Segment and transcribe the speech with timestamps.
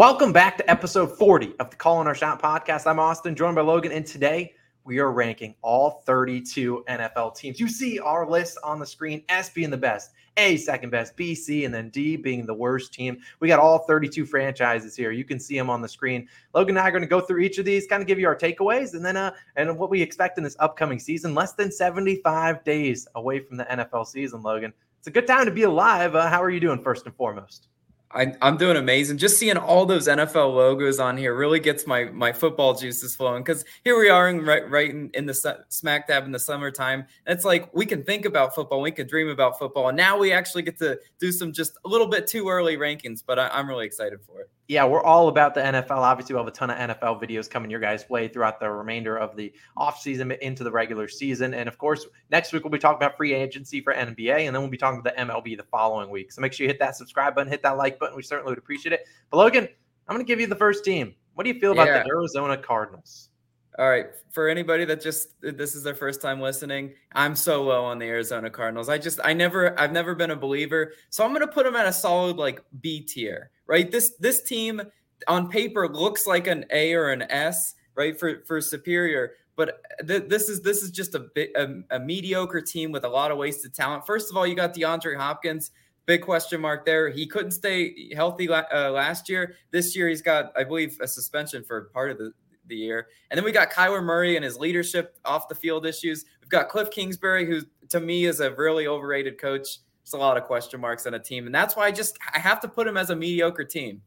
[0.00, 2.86] Welcome back to episode 40 of the Calling Our Shot podcast.
[2.86, 7.60] I'm Austin, joined by Logan, and today we are ranking all 32 NFL teams.
[7.60, 11.34] You see our list on the screen S being the best, A second best, B,
[11.34, 13.18] C, and then D being the worst team.
[13.40, 15.10] We got all 32 franchises here.
[15.10, 16.26] You can see them on the screen.
[16.54, 18.26] Logan and I are going to go through each of these, kind of give you
[18.26, 21.34] our takeaways, and then uh, and what we expect in this upcoming season.
[21.34, 24.72] Less than 75 days away from the NFL season, Logan.
[24.96, 26.14] It's a good time to be alive.
[26.14, 27.69] Uh, how are you doing, first and foremost?
[28.12, 29.18] I, am doing amazing.
[29.18, 33.42] Just seeing all those NFL logos on here really gets my my football juices flowing.
[33.42, 37.06] Because here we are, in, right right in, in, the smack dab in the summertime.
[37.26, 40.18] And it's like we can think about football, we can dream about football, and now
[40.18, 43.22] we actually get to do some just a little bit too early rankings.
[43.24, 45.98] But I, I'm really excited for it yeah, we're all about the NFL.
[45.98, 49.16] Obviously, we'll have a ton of NFL videos coming your guys' way throughout the remainder
[49.16, 51.54] of the offseason into the regular season.
[51.54, 54.62] And of course, next week we'll be talking about free agency for NBA, and then
[54.62, 56.30] we'll be talking about the MLB the following week.
[56.30, 58.14] So make sure you hit that subscribe button, hit that like button.
[58.14, 59.08] We certainly would appreciate it.
[59.32, 59.68] But Logan,
[60.06, 61.16] I'm going to give you the first team.
[61.34, 62.04] What do you feel about yeah.
[62.04, 63.30] the Arizona Cardinals?
[63.78, 64.06] All right.
[64.30, 68.06] For anybody that just this is their first time listening, I'm so low on the
[68.06, 68.88] Arizona Cardinals.
[68.88, 70.92] I just I never I've never been a believer.
[71.08, 73.90] So I'm gonna put them at a solid like B tier, right?
[73.90, 74.82] This this team
[75.28, 78.18] on paper looks like an A or an S, right?
[78.18, 79.32] For for superior.
[79.56, 83.08] But th- this is this is just a bit a, a mediocre team with a
[83.08, 84.04] lot of wasted talent.
[84.04, 85.70] First of all, you got DeAndre Hopkins
[86.10, 87.08] big question mark there.
[87.08, 89.54] He couldn't stay healthy uh, last year.
[89.70, 92.32] This year, he's got, I believe, a suspension for part of the,
[92.66, 93.06] the year.
[93.30, 96.24] And then we got Kyler Murray and his leadership off the field issues.
[96.40, 97.60] We've got Cliff Kingsbury, who
[97.90, 99.78] to me is a really overrated coach.
[100.04, 102.38] There's a lot of question marks on a team, and that's why I just I
[102.38, 104.02] have to put him as a mediocre team.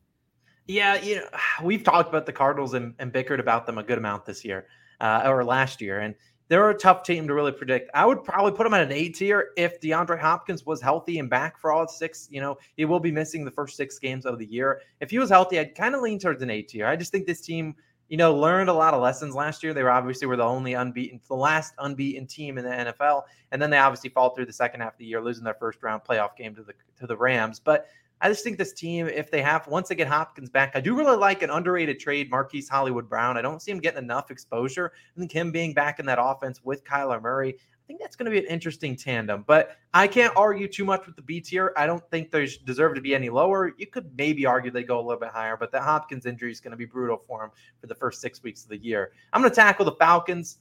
[0.67, 1.27] Yeah, you know,
[1.63, 4.67] we've talked about the Cardinals and, and bickered about them a good amount this year
[5.01, 6.15] uh, or last year, and
[6.49, 7.89] they're a tough team to really predict.
[7.93, 11.29] I would probably put them at an A tier if DeAndre Hopkins was healthy and
[11.29, 12.27] back for all six.
[12.29, 14.81] You know, he will be missing the first six games of the year.
[14.99, 16.85] If he was healthy, I'd kind of lean towards an A tier.
[16.85, 17.75] I just think this team
[18.09, 19.73] you know, learned a lot of lessons last year.
[19.73, 23.61] They were obviously were the only unbeaten, the last unbeaten team in the NFL, and
[23.61, 26.03] then they obviously fall through the second half of the year, losing their first round
[26.03, 27.59] playoff game to the to the Rams.
[27.59, 27.87] But
[28.21, 30.95] I just think this team, if they have once they get Hopkins back, I do
[30.95, 33.35] really like an underrated trade, Marquise Hollywood Brown.
[33.35, 34.93] I don't see him getting enough exposure.
[35.17, 37.57] Think him being back in that offense with Kyler Murray
[37.93, 41.15] think that's going to be an interesting tandem, but I can't argue too much with
[41.15, 41.73] the B tier.
[41.77, 43.71] I don't think they deserve to be any lower.
[43.77, 46.59] You could maybe argue they go a little bit higher, but the Hopkins injury is
[46.59, 49.11] going to be brutal for him for the first six weeks of the year.
[49.31, 50.57] I'm going to tackle the Falcons.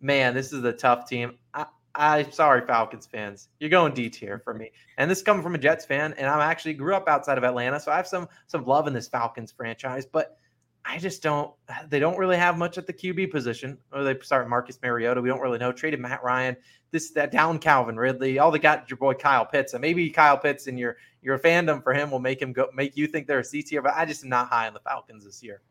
[0.00, 1.36] Man, this is a tough team.
[1.52, 4.70] I, I sorry, Falcons fans, you're going D tier for me.
[4.96, 7.44] And this is coming from a Jets fan, and I actually grew up outside of
[7.44, 10.38] Atlanta, so I have some some love in this Falcons franchise, but
[10.84, 11.52] I just don't.
[11.88, 13.78] They don't really have much at the QB position.
[13.92, 15.20] Or they start Marcus Mariota.
[15.20, 15.72] We don't really know.
[15.72, 16.56] Traded Matt Ryan.
[16.90, 18.38] This that down Calvin Ridley.
[18.38, 19.74] All they got your boy Kyle Pitts.
[19.74, 22.96] And maybe Kyle Pitts and your your fandom for him will make him go make
[22.96, 23.82] you think they're a C tier.
[23.82, 25.62] But I just am not high on the Falcons this year.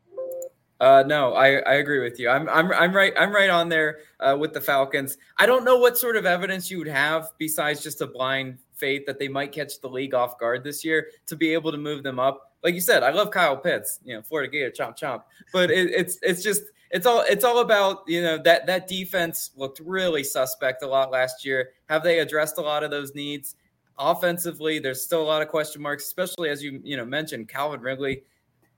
[0.80, 2.30] Uh, no, I, I agree with you.
[2.30, 3.12] I'm, I'm, I'm right.
[3.18, 5.18] I'm right on there uh, with the Falcons.
[5.38, 9.04] I don't know what sort of evidence you would have besides just a blind faith
[9.06, 12.02] that they might catch the league off guard this year to be able to move
[12.02, 15.22] them up like you said, I love Kyle Pitts, you know, Florida Gator, chomp chomp.
[15.52, 19.50] But it, it's it's just it's all it's all about you know that that defense
[19.56, 21.70] looked really suspect a lot last year.
[21.88, 23.56] Have they addressed a lot of those needs?
[23.98, 27.80] Offensively, there's still a lot of question marks, especially as you you know mentioned Calvin
[27.80, 28.24] Ridley.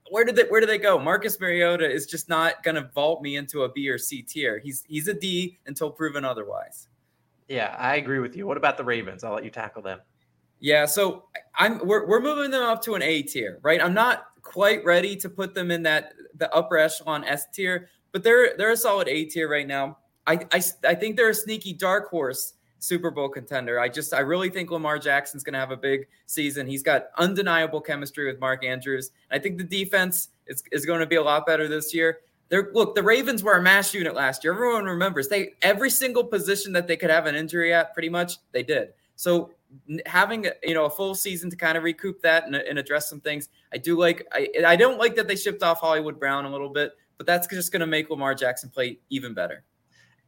[0.09, 0.99] Where did they where do they go?
[0.99, 4.59] Marcus Mariota is just not going to vault me into a B or C tier.
[4.59, 6.87] He's he's a D until proven otherwise.
[7.47, 8.47] Yeah, I agree with you.
[8.47, 9.23] What about the Ravens?
[9.23, 9.99] I'll let you tackle them.
[10.63, 11.25] Yeah, so
[11.55, 13.83] I'm we're, we're moving them up to an A tier, right?
[13.83, 18.23] I'm not quite ready to put them in that the upper echelon S tier, but
[18.23, 19.97] they're they're a solid A tier right now.
[20.25, 23.77] I, I I think they're a sneaky dark horse Super Bowl contender.
[23.77, 26.65] I just I really think Lamar Jackson's going to have a big season.
[26.65, 29.11] He's got undeniable chemistry with Mark Andrews.
[29.31, 32.19] I think the defense is, is going to be a lot better this year.
[32.47, 34.53] They're, look, the Ravens were a mass unit last year.
[34.53, 38.37] Everyone remembers they every single position that they could have an injury at, pretty much
[38.53, 38.93] they did.
[39.15, 39.51] So
[40.05, 43.21] having you know a full season to kind of recoup that and, and address some
[43.21, 43.49] things.
[43.73, 44.25] I do like.
[44.31, 47.47] I I don't like that they shipped off Hollywood Brown a little bit, but that's
[47.47, 49.63] just going to make Lamar Jackson play even better.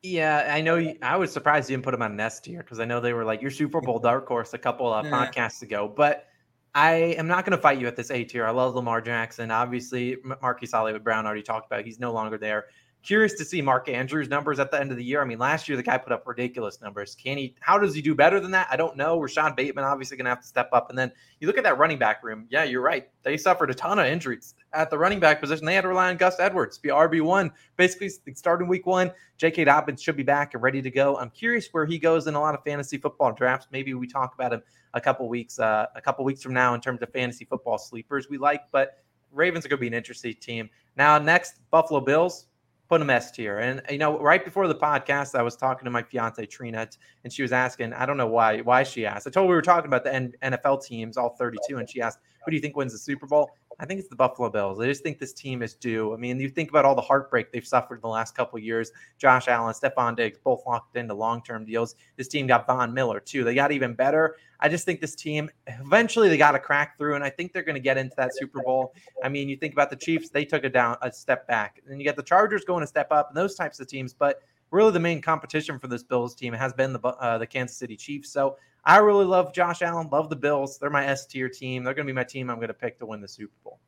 [0.03, 0.75] Yeah, I know.
[0.75, 3.13] You, I was surprised you didn't put him on Nest here because I know they
[3.13, 5.91] were like your Super Bowl dark horse a couple of podcasts ago.
[5.93, 6.27] But
[6.75, 8.45] I am not going to fight you at this A tier.
[8.45, 9.49] I love Lamar Jackson.
[9.49, 11.85] Obviously, Marquise Hollywood Brown already talked about.
[11.85, 12.65] He's no longer there.
[13.05, 15.21] Curious to see Mark Andrews' numbers at the end of the year.
[15.21, 17.13] I mean, last year the guy put up ridiculous numbers.
[17.13, 17.55] Can he?
[17.59, 18.67] How does he do better than that?
[18.71, 19.19] I don't know.
[19.19, 20.89] Rashod Bateman obviously going to have to step up.
[20.89, 22.47] And then you look at that running back room.
[22.49, 23.07] Yeah, you're right.
[23.21, 25.67] They suffered a ton of injuries at the running back position.
[25.67, 29.11] They had to rely on Gus Edwards, be RB one, basically starting week one.
[29.37, 29.65] J.K.
[29.65, 31.15] Dobbins should be back and ready to go.
[31.17, 33.67] I'm curious where he goes in a lot of fantasy football drafts.
[33.71, 34.63] Maybe we talk about him
[34.95, 38.29] a couple weeks, uh, a couple weeks from now in terms of fantasy football sleepers
[38.31, 40.71] we like, but Ravens are going to be an interesting team.
[40.95, 42.47] Now, next, Buffalo Bills,
[42.87, 43.59] put them S tier.
[43.59, 46.87] And you know, right before the podcast, I was talking to my fiance Trina,
[47.23, 49.27] and she was asking, I don't know why, why she asked.
[49.27, 52.19] I told her we were talking about the NFL teams, all 32, and she asked,
[52.43, 54.79] "Who do you think wins the Super Bowl?" I think it's the Buffalo Bills.
[54.79, 56.13] I just think this team is due.
[56.13, 58.91] I mean, you think about all the heartbreak they've suffered in the last couple years.
[59.17, 61.95] Josh Allen, Stefon Diggs, both locked into long-term deals.
[62.15, 63.43] This team got Von Miller too.
[63.43, 64.37] They got even better.
[64.59, 67.63] I just think this team eventually they got to crack through, and I think they're
[67.63, 68.93] going to get into that Super Bowl.
[69.23, 71.99] I mean, you think about the Chiefs; they took a down a step back, and
[71.99, 74.13] you got the Chargers going a step up, and those types of teams.
[74.13, 74.41] But
[74.71, 77.97] really, the main competition for this Bills team has been the uh, the Kansas City
[77.97, 78.31] Chiefs.
[78.31, 80.77] So I really love Josh Allen, love the Bills.
[80.77, 81.83] They're my S tier team.
[81.83, 82.49] They're going to be my team.
[82.49, 83.79] I'm going to pick to win the Super Bowl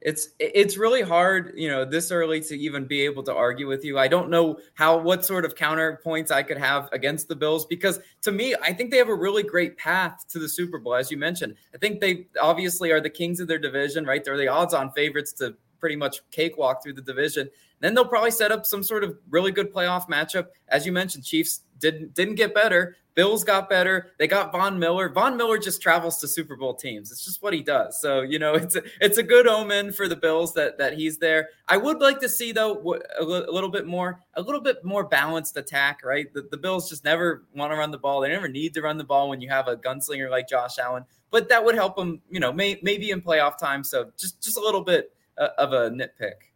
[0.00, 3.84] it's it's really hard you know this early to even be able to argue with
[3.84, 7.66] you i don't know how what sort of counterpoints i could have against the bills
[7.66, 10.94] because to me i think they have a really great path to the super bowl
[10.94, 14.38] as you mentioned i think they obviously are the kings of their division right they're
[14.38, 17.48] the odds on favorites to pretty much cakewalk through the division
[17.80, 21.24] then they'll probably set up some sort of really good playoff matchup as you mentioned
[21.24, 24.12] chiefs didn't didn't get better Bills got better.
[24.18, 25.08] They got Von Miller.
[25.08, 27.10] Von Miller just travels to Super Bowl teams.
[27.10, 28.00] It's just what he does.
[28.00, 31.18] So you know, it's a, it's a good omen for the Bills that that he's
[31.18, 31.48] there.
[31.68, 35.56] I would like to see though a, little bit more a little bit more balanced
[35.56, 36.00] attack.
[36.04, 38.20] Right, the, the Bills just never want to run the ball.
[38.20, 41.04] They never need to run the ball when you have a gunslinger like Josh Allen.
[41.30, 43.84] But that would help them, you know, may, maybe in playoff time.
[43.84, 46.49] So just just a little bit uh, of a nitpick.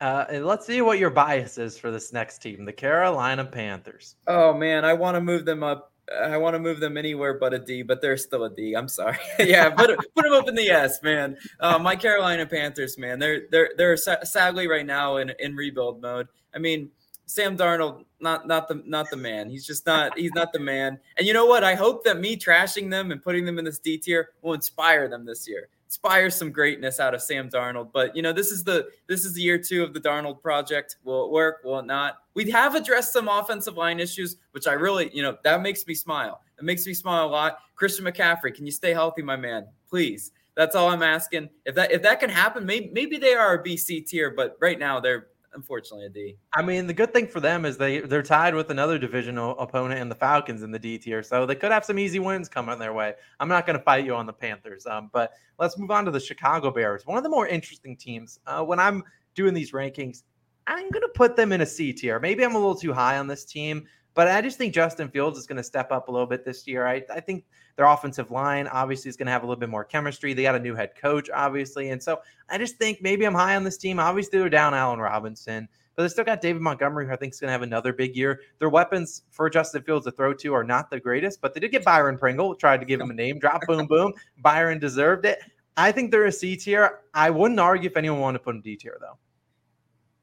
[0.00, 4.16] Uh, and let's see what your bias is for this next team, the Carolina Panthers.
[4.26, 7.54] Oh man, I want to move them up I want to move them anywhere but
[7.54, 8.74] a D, but they're still a D.
[8.74, 9.18] I'm sorry.
[9.38, 11.36] yeah, put put them up in the S, man.
[11.60, 16.28] Uh, my Carolina Panthers, man, they're they're they're sadly right now in in rebuild mode.
[16.54, 16.90] I mean,
[17.26, 19.48] Sam Darnold, not not the not the man.
[19.48, 20.98] He's just not he's not the man.
[21.16, 21.62] And you know what?
[21.62, 25.08] I hope that me trashing them and putting them in this D tier will inspire
[25.08, 27.90] them this year inspire some greatness out of Sam Darnold.
[27.92, 30.96] But you know, this is the this is the year two of the Darnold project.
[31.02, 31.62] Will it work?
[31.64, 32.18] Will it not?
[32.34, 35.94] We have addressed some offensive line issues, which I really, you know, that makes me
[35.94, 36.42] smile.
[36.58, 37.58] It makes me smile a lot.
[37.74, 39.66] Christian McCaffrey, can you stay healthy, my man?
[39.88, 40.30] Please.
[40.54, 41.48] That's all I'm asking.
[41.64, 44.78] If that if that can happen, maybe maybe they are a BC tier, but right
[44.78, 46.36] now they're unfortunately a D.
[46.54, 50.00] I mean, the good thing for them is they they're tied with another divisional opponent
[50.00, 52.78] in the Falcons in the D tier, so they could have some easy wins coming
[52.78, 53.14] their way.
[53.38, 56.10] I'm not going to fight you on the Panthers, um, but let's move on to
[56.10, 58.38] the Chicago Bears, one of the more interesting teams.
[58.46, 59.02] Uh, when I'm
[59.34, 60.22] doing these rankings,
[60.66, 62.20] I'm going to put them in a C tier.
[62.20, 63.86] Maybe I'm a little too high on this team.
[64.14, 66.66] But I just think Justin Fields is going to step up a little bit this
[66.66, 66.86] year.
[66.86, 67.44] I, I think
[67.76, 70.34] their offensive line obviously is going to have a little bit more chemistry.
[70.34, 71.90] They got a new head coach, obviously.
[71.90, 73.98] And so I just think maybe I'm high on this team.
[73.98, 77.40] Obviously, they're down Allen Robinson, but they still got David Montgomery, who I think is
[77.40, 78.40] going to have another big year.
[78.58, 81.70] Their weapons for Justin Fields to throw to are not the greatest, but they did
[81.70, 84.12] get Byron Pringle, tried to give him a name drop, boom, boom.
[84.38, 85.38] Byron deserved it.
[85.76, 87.00] I think they're a C tier.
[87.14, 89.16] I wouldn't argue if anyone wanted to put them D tier, though.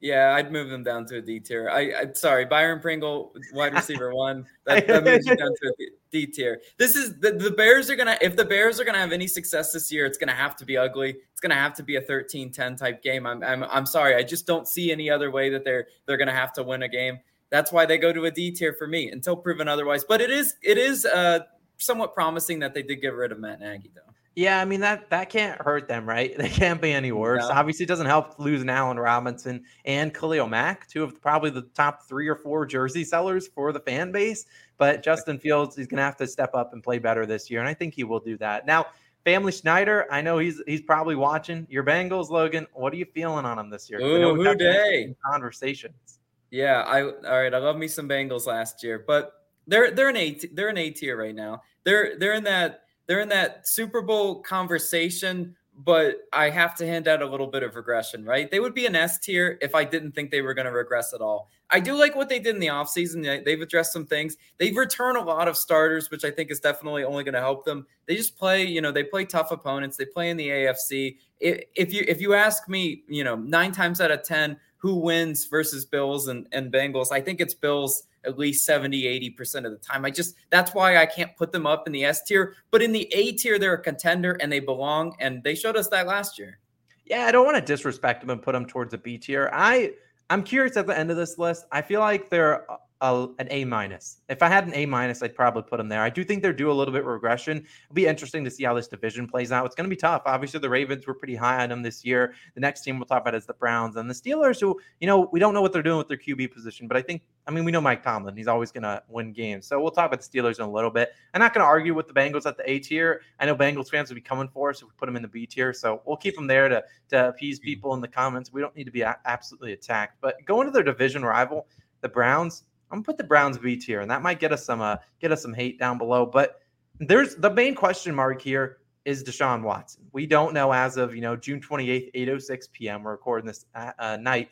[0.00, 1.68] Yeah, I'd move them down to a D tier.
[1.68, 4.46] I, I sorry, Byron Pringle, wide receiver one.
[4.64, 6.60] That, that moves you down to a D tier.
[6.76, 9.72] This is the, the Bears are gonna if the Bears are gonna have any success
[9.72, 11.16] this year, it's gonna have to be ugly.
[11.32, 13.26] It's gonna have to be a 13-10 type game.
[13.26, 14.14] I'm I'm I'm sorry.
[14.14, 16.88] I just don't see any other way that they're they're gonna have to win a
[16.88, 17.18] game.
[17.50, 20.04] That's why they go to a D tier for me until proven otherwise.
[20.04, 21.40] But it is it is uh
[21.76, 24.07] somewhat promising that they did get rid of Matt Nagy though.
[24.38, 26.32] Yeah, I mean that that can't hurt them, right?
[26.38, 27.42] They can't be any worse.
[27.42, 27.56] No.
[27.56, 32.08] Obviously, it doesn't help losing Allen Robinson and Khalil Mack, two of probably the top
[32.08, 34.46] three or four jersey sellers for the fan base.
[34.76, 37.58] But Justin Fields, he's going to have to step up and play better this year,
[37.58, 38.64] and I think he will do that.
[38.64, 38.86] Now,
[39.24, 42.68] Family Schneider, I know he's he's probably watching your Bengals, Logan.
[42.74, 44.00] What are you feeling on him this year?
[44.00, 46.20] Ooh, day conversations.
[46.52, 47.52] Yeah, I all right.
[47.52, 49.32] I love me some Bengals last year, but
[49.66, 51.62] they're they're an A they're an A tier right now.
[51.82, 57.08] They're they're in that they're in that Super Bowl conversation, but I have to hand
[57.08, 58.50] out a little bit of regression, right?
[58.50, 61.14] They would be an S tier if I didn't think they were going to regress
[61.14, 61.48] at all.
[61.70, 63.44] I do like what they did in the offseason.
[63.44, 64.36] They've addressed some things.
[64.58, 67.64] They've returned a lot of starters, which I think is definitely only going to help
[67.64, 67.86] them.
[68.06, 69.96] They just play, you know, they play tough opponents.
[69.96, 71.16] They play in the AFC.
[71.40, 75.46] If you if you ask me, you know, nine times out of ten, who wins
[75.46, 79.02] versus Bills and, and Bengals, I think it's Bills at least 70,
[79.36, 80.04] 80% of the time.
[80.04, 82.54] I just, that's why I can't put them up in the S tier.
[82.70, 85.16] But in the A tier, they're a contender and they belong.
[85.18, 86.58] And they showed us that last year.
[87.06, 89.50] Yeah, I don't want to disrespect them and put them towards a B tier.
[89.52, 89.92] I,
[90.30, 91.64] I'm curious at the end of this list.
[91.72, 92.66] I feel like they're
[93.00, 94.20] a, an A minus.
[94.28, 96.02] If I had an A minus, I'd probably put them there.
[96.02, 97.58] I do think they're due a little bit of regression.
[97.58, 99.66] It'll be interesting to see how this division plays out.
[99.66, 100.22] It's going to be tough.
[100.26, 102.34] Obviously, the Ravens were pretty high on them this year.
[102.54, 105.28] The next team we'll talk about is the Browns and the Steelers, who you know
[105.32, 107.64] we don't know what they're doing with their QB position, but I think I mean
[107.64, 108.36] we know Mike Tomlin.
[108.36, 109.66] He's always going to win games.
[109.66, 111.12] So we'll talk about the Steelers in a little bit.
[111.34, 113.22] I'm not going to argue with the Bengals at the A tier.
[113.38, 115.28] I know Bengals fans will be coming for us if we put them in the
[115.28, 115.72] B tier.
[115.72, 118.52] So we'll keep them there to to appease people in the comments.
[118.52, 120.16] We don't need to be a- absolutely attacked.
[120.20, 121.68] But going to their division rival,
[122.00, 124.80] the Browns I'm gonna put the Browns B tier, and that might get us some
[124.80, 126.26] uh, get us some hate down below.
[126.26, 126.60] But
[126.98, 130.04] there's the main question mark here is Deshaun Watson.
[130.12, 133.02] We don't know as of you know June 28th, 8:06 p.m.
[133.02, 134.48] We're recording this uh, uh, night.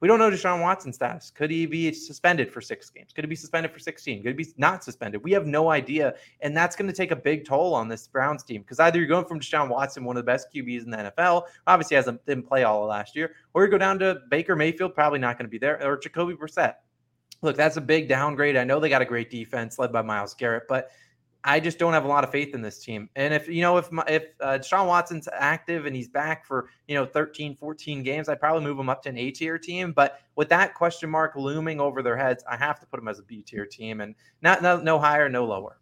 [0.00, 1.30] We don't know Deshaun Watson's status.
[1.30, 3.12] Could he be suspended for six games?
[3.12, 4.22] Could he be suspended for 16?
[4.22, 5.22] Could he be not suspended?
[5.22, 6.14] We have no idea.
[6.40, 9.06] And that's going to take a big toll on this Browns team because either you're
[9.06, 12.48] going from Deshaun Watson, one of the best QBs in the NFL, obviously hasn't didn't
[12.48, 15.44] play all of last year, or you go down to Baker Mayfield, probably not going
[15.44, 16.76] to be there, or Jacoby Brissett
[17.42, 18.56] look, that's a big downgrade.
[18.56, 20.90] I know they got a great defense led by Myles Garrett, but
[21.42, 23.08] I just don't have a lot of faith in this team.
[23.16, 26.94] And if you know if if uh, Deshaun Watson's active and he's back for you
[26.94, 29.92] know 13, 14 games, I'd probably move him up to an A tier team.
[29.92, 33.18] But with that question mark looming over their heads, I have to put them as
[33.18, 35.78] a B tier team, and not no, no higher, no lower.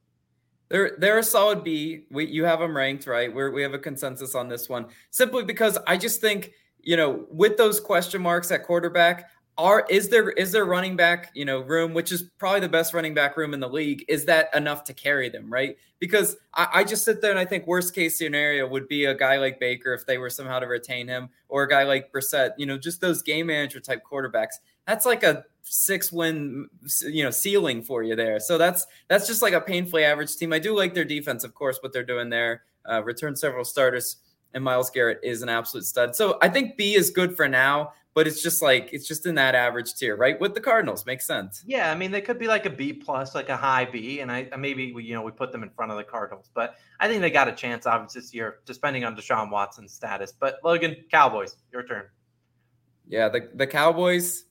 [0.69, 2.05] They're they're a solid B.
[2.11, 3.35] We you have them ranked right.
[3.35, 7.27] We we have a consensus on this one simply because I just think you know
[7.31, 11.61] with those question marks at quarterback, are is there is there running back you know
[11.61, 14.85] room which is probably the best running back room in the league is that enough
[14.85, 15.77] to carry them right?
[15.99, 19.15] Because I, I, just sit there and i think worst case scenario would be a
[19.15, 22.53] guy like baker if they were somehow to retain him or a guy like Brissett
[22.57, 24.55] you know just those game manager type quarterbacks.
[24.87, 26.69] That's like a six win
[27.03, 28.38] you know ceiling for you there.
[28.38, 30.53] So that's that's just like a painfully average team.
[30.53, 32.62] I do like their defense of course what they're doing there.
[32.88, 34.17] Uh, return several starters
[34.55, 36.15] and Myles Garrett is an absolute stud.
[36.15, 39.37] So I think B is good for now but it's just like it's just in
[39.37, 40.41] that average tier, right?
[40.41, 41.63] With the Cardinals, makes sense.
[41.65, 44.33] Yeah, I mean they could be like a B plus, like a high B, and
[44.33, 47.07] I maybe we, you know we put them in front of the Cardinals, but I
[47.07, 50.33] think they got a chance, obviously this year, depending on Deshaun Watson's status.
[50.33, 52.07] But Logan, Cowboys, your turn.
[53.07, 54.47] Yeah, the the Cowboys,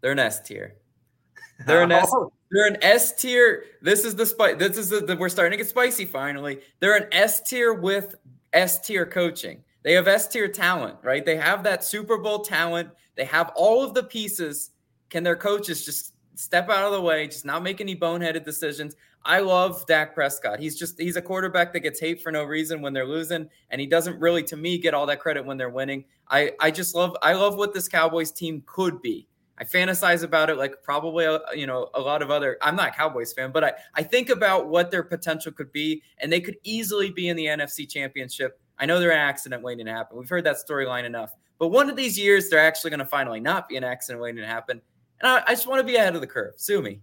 [0.00, 0.76] they're an S tier.
[1.66, 2.08] They're an S.
[2.14, 2.32] Oh.
[2.50, 3.64] They're an S tier.
[3.82, 4.56] This is the spice.
[4.56, 6.60] This is the, the we're starting to get spicy finally.
[6.78, 8.14] They're an S tier with
[8.54, 9.64] S tier coaching.
[9.82, 11.24] They have S tier talent, right?
[11.24, 12.90] They have that Super Bowl talent.
[13.16, 14.70] They have all of the pieces.
[15.08, 18.94] Can their coaches just step out of the way, just not make any boneheaded decisions?
[19.24, 20.60] I love Dak Prescott.
[20.60, 23.80] He's just he's a quarterback that gets hate for no reason when they're losing, and
[23.80, 26.04] he doesn't really, to me, get all that credit when they're winning.
[26.28, 29.26] I I just love I love what this Cowboys team could be.
[29.58, 32.56] I fantasize about it like probably uh, you know a lot of other.
[32.62, 36.02] I'm not a Cowboys fan, but I I think about what their potential could be,
[36.18, 39.86] and they could easily be in the NFC Championship I know they're an accident waiting
[39.86, 40.18] to happen.
[40.18, 41.34] We've heard that storyline enough.
[41.58, 44.40] But one of these years, they're actually going to finally not be an accident waiting
[44.40, 44.80] to happen.
[45.20, 46.54] And I, I just want to be ahead of the curve.
[46.56, 47.00] Sue me.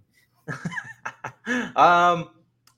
[1.76, 2.30] um,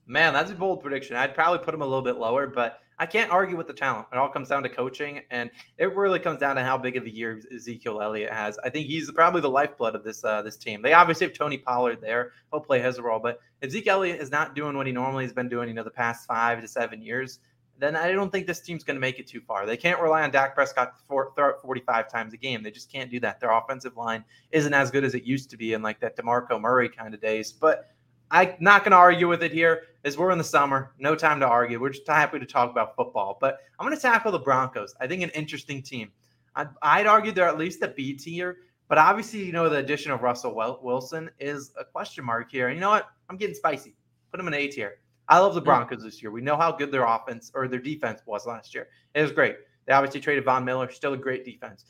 [0.06, 1.16] man, that's a bold prediction.
[1.16, 4.08] I'd probably put them a little bit lower, but I can't argue with the talent.
[4.12, 7.06] It all comes down to coaching, and it really comes down to how big of
[7.06, 8.60] a year Ezekiel Elliott has.
[8.66, 10.82] I think he's probably the lifeblood of this uh, this team.
[10.82, 13.20] They obviously have Tony Pollard there; he'll play his role.
[13.20, 15.84] But if Zeke Elliott is not doing what he normally has been doing, you know,
[15.84, 17.40] the past five to seven years,
[17.80, 19.66] then I don't think this team's going to make it too far.
[19.66, 21.04] They can't rely on Dak Prescott to
[21.36, 22.62] throw it 45 times a game.
[22.62, 23.40] They just can't do that.
[23.40, 26.60] Their offensive line isn't as good as it used to be in like that DeMarco
[26.60, 27.52] Murray kind of days.
[27.52, 27.92] But
[28.32, 30.92] I'm not going to argue with it here as we're in the summer.
[31.00, 31.80] No time to argue.
[31.80, 33.38] We're just happy to talk about football.
[33.40, 34.94] But I'm going to tackle the Broncos.
[35.00, 36.12] I think an interesting team.
[36.56, 38.58] I'd, I'd argue they're at least a B tier.
[38.90, 42.68] But obviously, you know, the addition of Russell Wilson is a question mark here.
[42.68, 43.08] And you know what?
[43.30, 43.96] I'm getting spicy.
[44.32, 44.98] Put him in A tier.
[45.30, 46.32] I love the Broncos this year.
[46.32, 48.88] We know how good their offense or their defense was last year.
[49.14, 49.58] It was great.
[49.86, 51.86] They obviously traded Von Miller, still a great defense.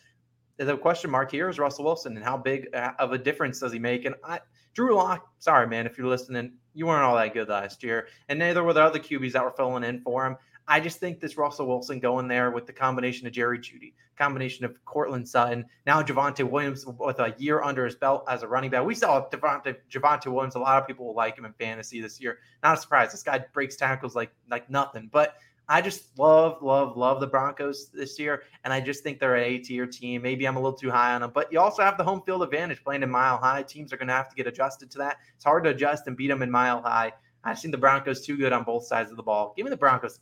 [0.58, 3.72] The question mark here is Russell Wilson and how big uh, of a difference does
[3.72, 4.03] he make?
[4.03, 4.41] And I,
[4.74, 8.38] Drew Lock, sorry man, if you're listening, you weren't all that good last year, and
[8.38, 10.36] neither were the other QBs that were filling in for him.
[10.69, 14.65] I just think this Russell Wilson going there with the combination of Jerry Jeudy, combination
[14.65, 18.69] of Courtland Sutton, now Javonte Williams with a year under his belt as a running
[18.69, 18.85] back.
[18.85, 20.53] We saw Javonte, Javonte Williams.
[20.53, 22.38] A lot of people will like him in fantasy this year.
[22.61, 23.11] Not a surprise.
[23.11, 25.09] This guy breaks tackles like like nothing.
[25.11, 29.35] But I just love, love, love the Broncos this year, and I just think they're
[29.35, 30.21] an A tier team.
[30.21, 32.43] Maybe I'm a little too high on them, but you also have the home field
[32.43, 33.63] advantage playing in Mile High.
[33.63, 35.17] Teams are going to have to get adjusted to that.
[35.35, 37.13] It's hard to adjust and beat them in Mile High.
[37.43, 39.53] I've seen the Broncos too good on both sides of the ball.
[39.55, 40.19] Give me the Broncos.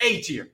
[0.00, 0.52] A tier.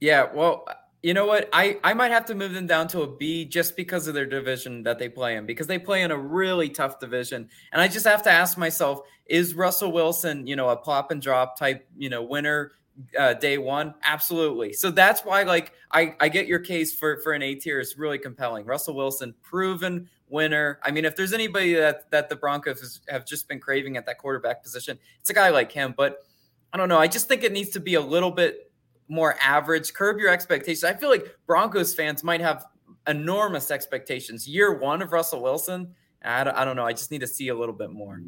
[0.00, 0.66] Yeah, well,
[1.02, 1.48] you know what?
[1.52, 4.26] I I might have to move them down to a B just because of their
[4.26, 7.48] division that they play in because they play in a really tough division.
[7.72, 11.22] And I just have to ask myself, is Russell Wilson, you know, a pop and
[11.22, 12.72] drop type, you know, winner
[13.18, 13.94] uh, day one?
[14.02, 14.72] Absolutely.
[14.72, 17.96] So that's why, like, I, I get your case for for an A tier is
[17.96, 18.66] really compelling.
[18.66, 20.80] Russell Wilson, proven winner.
[20.82, 24.18] I mean, if there's anybody that that the Broncos have just been craving at that
[24.18, 25.94] quarterback position, it's a guy like him.
[25.96, 26.26] But
[26.72, 26.98] I don't know.
[26.98, 28.69] I just think it needs to be a little bit
[29.10, 29.92] more average.
[29.92, 30.84] Curb your expectations.
[30.84, 32.64] I feel like Broncos fans might have
[33.06, 34.48] enormous expectations.
[34.48, 35.94] Year one of Russell Wilson.
[36.22, 36.86] I don't, I don't know.
[36.86, 38.22] I just need to see a little bit more.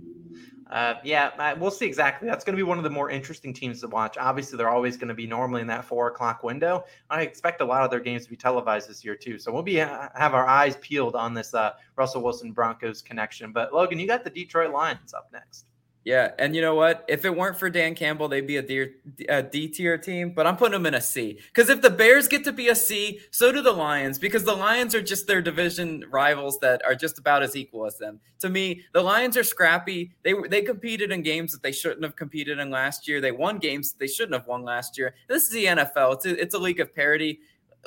[0.70, 2.26] Uh, yeah, we'll see exactly.
[2.26, 4.16] That's going to be one of the more interesting teams to watch.
[4.16, 6.84] Obviously, they're always going to be normally in that four o'clock window.
[7.10, 9.38] I expect a lot of their games to be televised this year too.
[9.38, 13.52] So we'll be uh, have our eyes peeled on this uh, Russell Wilson Broncos connection.
[13.52, 15.66] But Logan, you got the Detroit Lions up next.
[16.04, 17.04] Yeah, and you know what?
[17.08, 20.32] If it weren't for Dan Campbell, they'd be a D, tier team.
[20.34, 22.74] But I'm putting them in a C because if the Bears get to be a
[22.74, 26.96] C, so do the Lions because the Lions are just their division rivals that are
[26.96, 28.18] just about as equal as them.
[28.40, 30.12] To me, the Lions are scrappy.
[30.24, 33.20] They they competed in games that they shouldn't have competed in last year.
[33.20, 35.14] They won games they shouldn't have won last year.
[35.28, 36.14] This is the NFL.
[36.14, 37.40] It's a, it's a league of parity.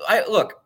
[0.07, 0.61] I look.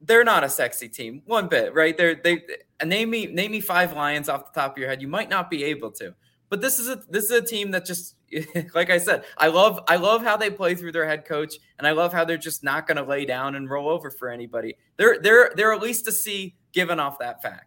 [0.00, 1.96] They're not a sexy team one bit, right?
[1.96, 2.42] They're they
[2.84, 5.00] name me name me five Lions off the top of your head.
[5.00, 6.14] You might not be able to.
[6.48, 8.16] But this is a this is a team that just
[8.74, 11.86] like I said, I love I love how they play through their head coach, and
[11.86, 14.76] I love how they're just not going to lay down and roll over for anybody.
[14.96, 17.64] They're they're they're at least to see given off that fact.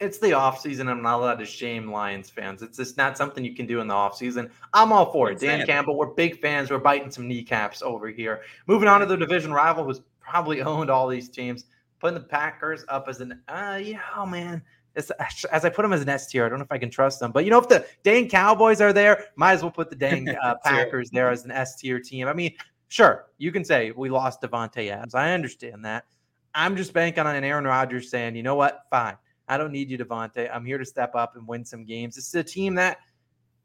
[0.00, 0.88] It's the offseason.
[0.88, 2.60] I'm not allowed to shame Lions fans.
[2.62, 4.50] It's just not something you can do in the offseason.
[4.72, 5.38] I'm all for it.
[5.38, 6.72] Dan Campbell, we're big fans.
[6.72, 8.42] We're biting some kneecaps over here.
[8.66, 11.66] Moving on to the division rival who's probably owned all these teams,
[12.00, 14.62] putting the Packers up as an uh yeah, oh man
[14.96, 15.10] as,
[15.52, 17.20] as I put them as an S tier, I don't know if I can trust
[17.20, 17.32] them.
[17.32, 20.28] But you know, if the dang Cowboys are there, might as well put the dang
[20.42, 22.28] uh, Packers there as an S tier team.
[22.28, 22.54] I mean,
[22.88, 25.14] sure, you can say we lost Davante Adams.
[25.14, 26.04] I understand that.
[26.54, 29.16] I'm just banking on an Aaron Rodgers saying, you know what, fine.
[29.48, 30.48] I don't need you, Davante.
[30.52, 32.14] I'm here to step up and win some games.
[32.14, 32.98] This is a team that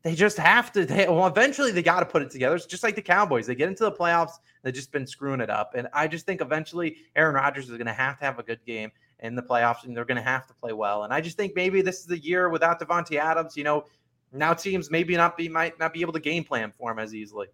[0.03, 0.85] they just have to.
[0.85, 2.55] They, well, eventually they got to put it together.
[2.55, 3.47] It's just like the Cowboys.
[3.47, 5.73] They get into the playoffs, they've just been screwing it up.
[5.75, 8.63] And I just think eventually Aaron Rodgers is going to have to have a good
[8.65, 8.91] game
[9.21, 11.03] in the playoffs, and they're going to have to play well.
[11.03, 13.57] And I just think maybe this is the year without Davante Adams.
[13.57, 13.85] You know,
[14.31, 17.15] now teams maybe not be might not be able to game plan for him as
[17.15, 17.47] easily.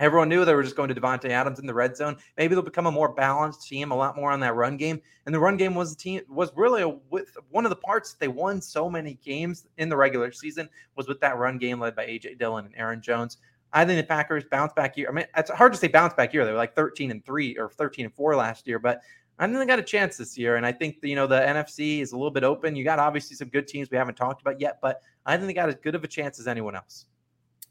[0.00, 2.16] Everyone knew they were just going to Davante Adams in the red zone.
[2.36, 5.00] Maybe they'll become a more balanced team, a lot more on that run game.
[5.26, 8.14] And the run game was the team was really a, with one of the parts
[8.14, 11.96] they won so many games in the regular season was with that run game led
[11.96, 13.38] by AJ Dillon and Aaron Jones.
[13.72, 15.08] I think the Packers bounce back year.
[15.08, 16.44] I mean, it's hard to say bounce back year.
[16.44, 19.00] They were like 13 and three or 13 and four last year, but
[19.38, 20.56] I think they got a chance this year.
[20.56, 22.74] And I think, you know, the NFC is a little bit open.
[22.74, 25.54] You got obviously some good teams we haven't talked about yet, but I think they
[25.54, 27.06] got as good of a chance as anyone else.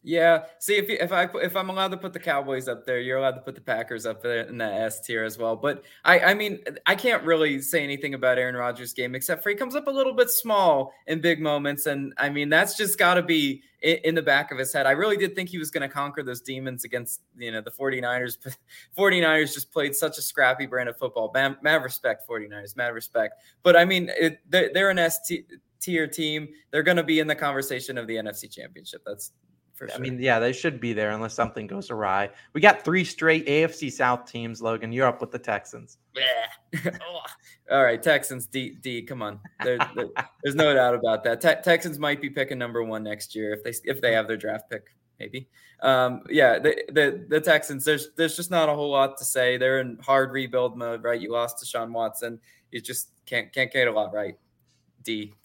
[0.08, 0.46] Yeah.
[0.60, 3.18] See, if you, if I if I'm allowed to put the Cowboys up there, you're
[3.18, 5.58] allowed to put the Packers up there in the S tier as well.
[5.58, 9.50] But I I mean I can't really say anything about Aaron Rodgers' game except for
[9.50, 12.98] he comes up a little bit small in big moments, and I mean that's just
[12.98, 14.86] got to be in, the back of his head.
[14.86, 17.72] I really did think he was going to conquer those demons against you know the
[17.72, 18.38] 49ers.
[18.98, 21.32] 49ers just played such a scrappy brand of football.
[21.34, 23.42] Mad, mad respect 49ers, mad respect.
[23.62, 25.30] But I mean it, they're, they're an S
[25.82, 26.48] tier team.
[26.72, 29.02] They're going to be in the conversation of the NFC Championship.
[29.06, 29.34] That's
[29.78, 29.96] for sure.
[29.96, 32.32] I mean, yeah, they should be there unless something goes awry.
[32.54, 34.92] We got three straight AFC South teams, Logan.
[34.92, 36.00] You're up with the Texans.
[36.16, 36.92] Yeah.
[37.72, 38.48] All right, Texans.
[38.48, 38.72] D.
[38.82, 39.04] D.
[39.04, 39.40] Come on.
[39.64, 40.08] There, there,
[40.44, 41.42] there's no doubt about that.
[41.42, 44.36] Te- Texans might be picking number one next year if they if they have their
[44.36, 44.88] draft pick.
[45.20, 45.48] Maybe.
[45.82, 47.86] Um, yeah, the, the the Texans.
[47.86, 49.58] There's there's just not a whole lot to say.
[49.58, 51.22] They're in hard rebuild mode, right?
[51.22, 52.40] You lost Deshaun Watson.
[52.72, 54.36] You just can't can't get a lot right.
[55.04, 55.36] D.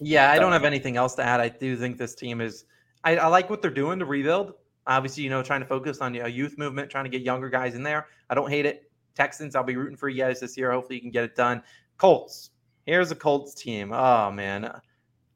[0.00, 1.40] Yeah, I don't have anything else to add.
[1.40, 2.64] I do think this team is
[3.06, 4.54] I, I like what they're doing to rebuild.
[4.88, 7.76] Obviously, you know, trying to focus on a youth movement, trying to get younger guys
[7.76, 8.08] in there.
[8.28, 8.90] I don't hate it.
[9.14, 10.72] Texans, I'll be rooting for you guys this year.
[10.72, 11.62] Hopefully, you can get it done.
[11.98, 12.50] Colts.
[12.84, 13.92] Here's a Colts team.
[13.92, 14.64] Oh man,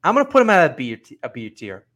[0.05, 1.87] I'm gonna put them at a B, a B tier,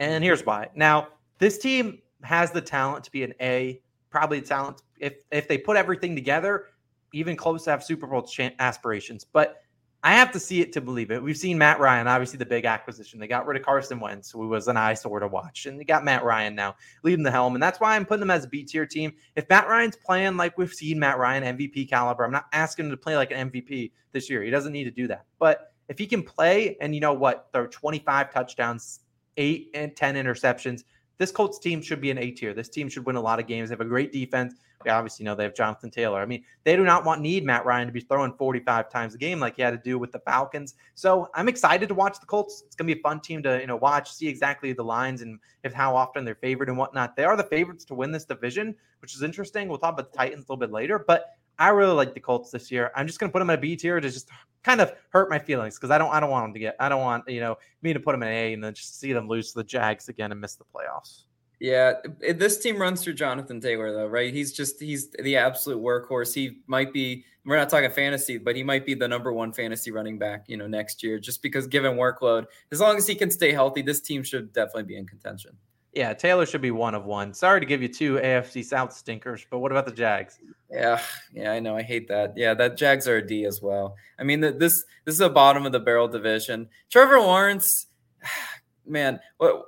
[0.00, 0.68] and here's why.
[0.74, 3.80] Now, this team has the talent to be an A.
[4.10, 6.66] Probably talent if if they put everything together,
[7.12, 9.24] even close to have Super Bowl aspirations.
[9.24, 9.62] But
[10.04, 11.20] I have to see it to believe it.
[11.20, 13.18] We've seen Matt Ryan, obviously the big acquisition.
[13.18, 16.04] They got rid of Carson Wentz, who was an eyesore to watch, and they got
[16.04, 18.62] Matt Ryan now leading the helm, and that's why I'm putting them as a B
[18.62, 19.12] tier team.
[19.34, 22.90] If Matt Ryan's playing like we've seen Matt Ryan MVP caliber, I'm not asking him
[22.92, 24.42] to play like an MVP this year.
[24.42, 27.48] He doesn't need to do that, but if he can play, and you know what,
[27.54, 29.00] are 25 touchdowns,
[29.36, 30.84] eight and 10 interceptions.
[31.18, 32.54] This Colts team should be an A tier.
[32.54, 33.68] This team should win a lot of games.
[33.68, 34.54] They have a great defense
[34.84, 36.20] we obviously know they have Jonathan Taylor.
[36.20, 39.18] I mean, they do not want need Matt Ryan to be throwing 45 times a
[39.18, 40.74] game like he had to do with the Falcons.
[40.94, 42.62] So I'm excited to watch the Colts.
[42.66, 45.38] It's gonna be a fun team to you know watch, see exactly the lines and
[45.64, 47.16] if how often they're favored and whatnot.
[47.16, 49.68] They are the favorites to win this division, which is interesting.
[49.68, 51.26] We'll talk about the Titans a little bit later, but
[51.58, 52.92] I really like the Colts this year.
[52.94, 54.30] I'm just gonna put them at a B tier to just
[54.62, 56.88] kind of hurt my feelings because I don't I don't want them to get I
[56.88, 59.28] don't want you know me to put them in A and then just see them
[59.28, 61.24] lose to the Jags again and miss the playoffs.
[61.60, 61.94] Yeah,
[62.36, 64.32] this team runs through Jonathan Taylor though, right?
[64.32, 66.32] He's just he's the absolute workhorse.
[66.32, 69.90] He might be we're not talking fantasy, but he might be the number one fantasy
[69.90, 72.46] running back, you know, next year just because given workload.
[72.70, 75.56] As long as he can stay healthy, this team should definitely be in contention.
[75.98, 77.34] Yeah, Taylor should be one of one.
[77.34, 80.38] Sorry to give you two AFC South stinkers, but what about the Jags?
[80.70, 81.00] Yeah,
[81.34, 81.76] yeah, I know.
[81.76, 82.34] I hate that.
[82.36, 83.96] Yeah, that Jags are a D as well.
[84.16, 86.68] I mean, the, this this is the bottom of the barrel division.
[86.88, 87.88] Trevor Lawrence,
[88.86, 89.18] man,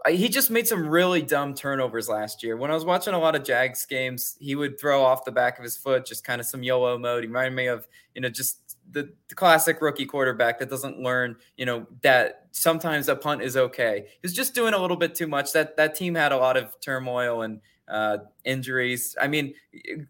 [0.08, 2.56] he just made some really dumb turnovers last year.
[2.56, 5.58] When I was watching a lot of Jags games, he would throw off the back
[5.58, 7.24] of his foot, just kind of some YOLO mode.
[7.24, 8.59] He reminded me of, you know, just
[8.92, 13.56] the, the, classic rookie quarterback that doesn't learn, you know, that sometimes a punt is
[13.56, 14.04] okay.
[14.06, 15.52] He was just doing a little bit too much.
[15.52, 19.16] That that team had a lot of turmoil and uh, injuries.
[19.20, 19.54] I mean,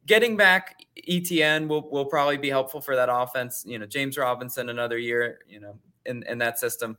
[0.06, 0.76] getting back
[1.08, 3.64] ETN will will probably be helpful for that offense.
[3.66, 6.96] You know, James Robinson another year, you know, in in that system.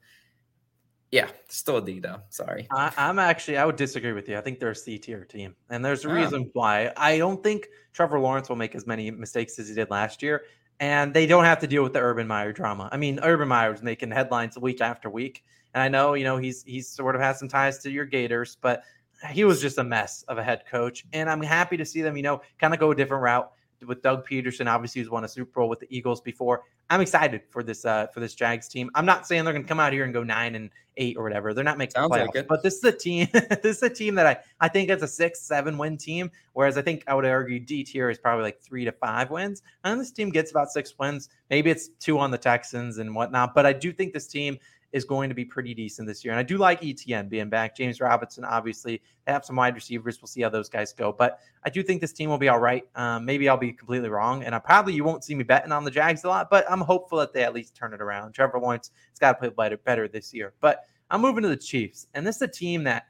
[1.11, 2.21] Yeah, still a D though.
[2.29, 2.67] Sorry.
[2.71, 4.37] I, am actually I would disagree with you.
[4.37, 6.13] I think they're a C tier team, and there's a oh.
[6.13, 6.91] reason why.
[6.95, 10.43] I don't think Trevor Lawrence will make as many mistakes as he did last year,
[10.81, 12.89] and they don't have to deal with the Urban Meyer drama.
[12.91, 15.43] I mean, Urban Meyer was making headlines week after week,
[15.75, 18.57] and I know you know he's he's sort of has some ties to your Gators,
[18.59, 18.83] but
[19.29, 22.17] he was just a mess of a head coach, and I'm happy to see them
[22.17, 23.51] you know kind of go a different route
[23.85, 26.63] with Doug Pederson, Obviously, he's won a Super Bowl with the Eagles before.
[26.89, 28.89] I'm excited for this uh, for this Jags team.
[28.95, 31.23] I'm not saying they're going to come out here and go nine and eight or
[31.23, 31.53] whatever.
[31.53, 33.27] They're not making Sounds playoffs, like but this is a team.
[33.33, 36.31] this is a team that I I think it's a six seven win team.
[36.53, 39.61] Whereas I think I would argue D tier is probably like three to five wins.
[39.83, 41.29] And this team gets about six wins.
[41.49, 43.55] Maybe it's two on the Texans and whatnot.
[43.55, 44.57] But I do think this team
[44.91, 46.33] is going to be pretty decent this year.
[46.33, 47.75] And I do like ETN being back.
[47.75, 50.21] James Robinson, obviously, they have some wide receivers.
[50.21, 51.13] We'll see how those guys go.
[51.13, 52.83] But I do think this team will be all right.
[52.95, 54.43] Um, maybe I'll be completely wrong.
[54.43, 56.81] And I probably you won't see me betting on the Jags a lot, but I'm
[56.81, 58.33] hopeful that they at least turn it around.
[58.33, 60.53] Trevor Lawrence has got to play better, better this year.
[60.59, 62.07] But I'm moving to the Chiefs.
[62.13, 63.05] And this is a team that,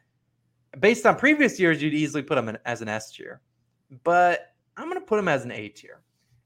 [0.80, 3.42] based on previous years, you'd easily put them in, as an S tier.
[4.04, 6.02] But I'm going to put them as an A tier.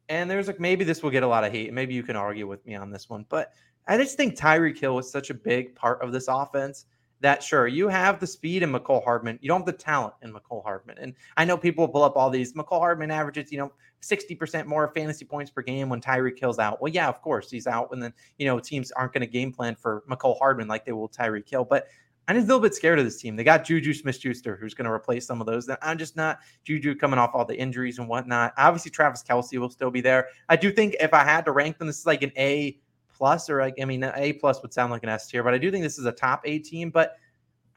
[0.07, 1.73] And there's like maybe this will get a lot of hate.
[1.73, 3.53] Maybe you can argue with me on this one, but
[3.87, 6.85] I just think Tyreek Hill was such a big part of this offense
[7.21, 10.33] that sure you have the speed in Mecole Hardman, you don't have the talent in
[10.33, 10.97] Mecole Hardman.
[10.99, 13.71] And I know people pull up all these Mecole Hardman averages, you know,
[14.01, 16.81] 60% more fantasy points per game when Tyreek Hill's out.
[16.81, 19.51] Well, yeah, of course he's out, and then you know teams aren't going to game
[19.51, 21.65] plan for Mecole Hardman like they will Tyreek Hill.
[21.65, 21.87] But
[22.27, 23.35] I'm just a little bit scared of this team.
[23.35, 25.69] They got Juju Smith Schuster, who's going to replace some of those.
[25.81, 28.53] I'm just not Juju coming off all the injuries and whatnot.
[28.57, 30.27] Obviously, Travis Kelce will still be there.
[30.49, 32.79] I do think if I had to rank them, this is like an A
[33.15, 35.57] plus, or like I mean, A plus would sound like an S tier, but I
[35.57, 36.89] do think this is a top A team.
[36.89, 37.17] But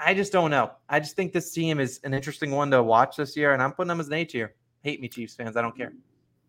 [0.00, 0.70] I just don't know.
[0.88, 3.72] I just think this team is an interesting one to watch this year, and I'm
[3.72, 4.54] putting them as an A tier.
[4.82, 5.56] Hate me, Chiefs fans.
[5.56, 5.92] I don't care.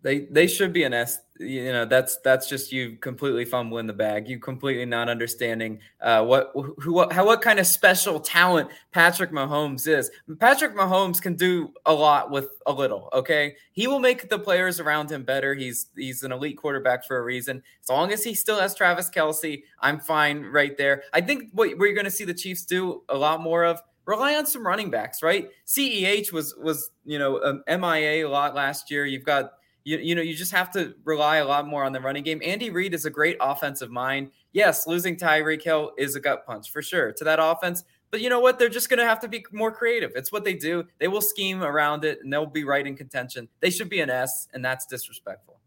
[0.01, 1.19] They they should be an S.
[1.39, 4.27] You know, that's that's just you completely fumbling the bag.
[4.27, 9.31] You completely not understanding uh, what who what, how what kind of special talent Patrick
[9.31, 10.11] Mahomes is.
[10.39, 13.09] Patrick Mahomes can do a lot with a little.
[13.13, 15.53] Okay, he will make the players around him better.
[15.53, 17.61] He's he's an elite quarterback for a reason.
[17.81, 21.03] As long as he still has Travis Kelce, I'm fine right there.
[21.13, 24.35] I think what we're going to see the Chiefs do a lot more of rely
[24.35, 25.49] on some running backs, right?
[25.67, 29.05] CEH was was you know um, MIA a lot last year.
[29.05, 29.51] You've got
[29.83, 32.41] you, you know, you just have to rely a lot more on the running game.
[32.43, 34.31] Andy Reid is a great offensive mind.
[34.51, 37.83] Yes, losing Tyreek Hill is a gut punch for sure to that offense.
[38.11, 38.57] But you know what?
[38.57, 40.11] They're just going to have to be more creative.
[40.15, 40.85] It's what they do.
[40.99, 43.47] They will scheme around it and they'll be right in contention.
[43.59, 45.59] They should be an S, and that's disrespectful.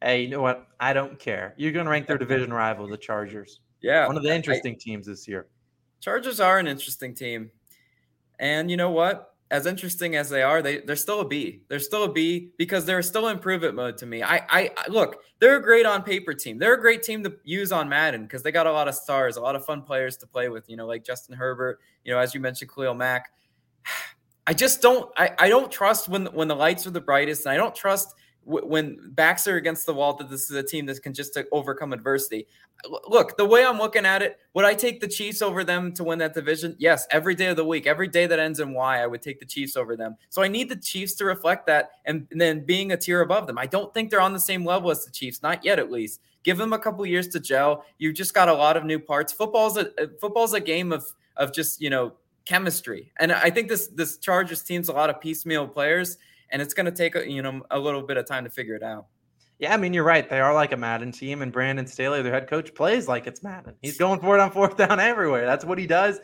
[0.00, 0.66] Hey, you know what?
[0.80, 1.54] I don't care.
[1.56, 3.60] You're going to rank their division rival, the Chargers.
[3.82, 4.06] Yeah.
[4.06, 5.46] One of the interesting I, teams this year.
[6.00, 7.50] Chargers are an interesting team.
[8.38, 9.31] And you know what?
[9.52, 11.62] As interesting as they are, they they're still a B.
[11.68, 14.22] They're still a B because they're still improvement mode to me.
[14.22, 16.58] I I, look, they're a great on paper team.
[16.58, 19.36] They're a great team to use on Madden because they got a lot of stars,
[19.36, 20.70] a lot of fun players to play with.
[20.70, 21.80] You know, like Justin Herbert.
[22.02, 23.30] You know, as you mentioned, Khalil Mack.
[24.46, 25.08] I just don't.
[25.18, 28.14] I, I don't trust when when the lights are the brightest, and I don't trust
[28.44, 31.44] when backs are against the wall that this is a team that can just uh,
[31.52, 32.46] overcome adversity.
[33.08, 36.02] Look, the way I'm looking at it, would I take the Chiefs over them to
[36.02, 36.74] win that division?
[36.78, 39.38] Yes, every day of the week, every day that ends in Y, I would take
[39.38, 40.16] the Chiefs over them.
[40.30, 43.58] So I need the Chiefs to reflect that and, then being a tier above them.
[43.58, 46.20] I don't think they're on the same level as the Chiefs, not yet at least.
[46.42, 47.84] Give them a couple years to gel.
[47.98, 49.32] You've just got a lot of new parts.
[49.32, 52.14] Football's a uh, football's a game of of just, you know,
[52.46, 53.12] chemistry.
[53.20, 56.18] And I think this this Chargers team's a lot of piecemeal players
[56.52, 58.76] and it's going to take a, you know a little bit of time to figure
[58.76, 59.06] it out.
[59.58, 60.28] Yeah, I mean you're right.
[60.28, 63.42] They are like a Madden team, and Brandon Staley, their head coach, plays like it's
[63.42, 63.74] Madden.
[63.82, 65.46] He's going for it on fourth down everywhere.
[65.46, 66.20] That's what he does.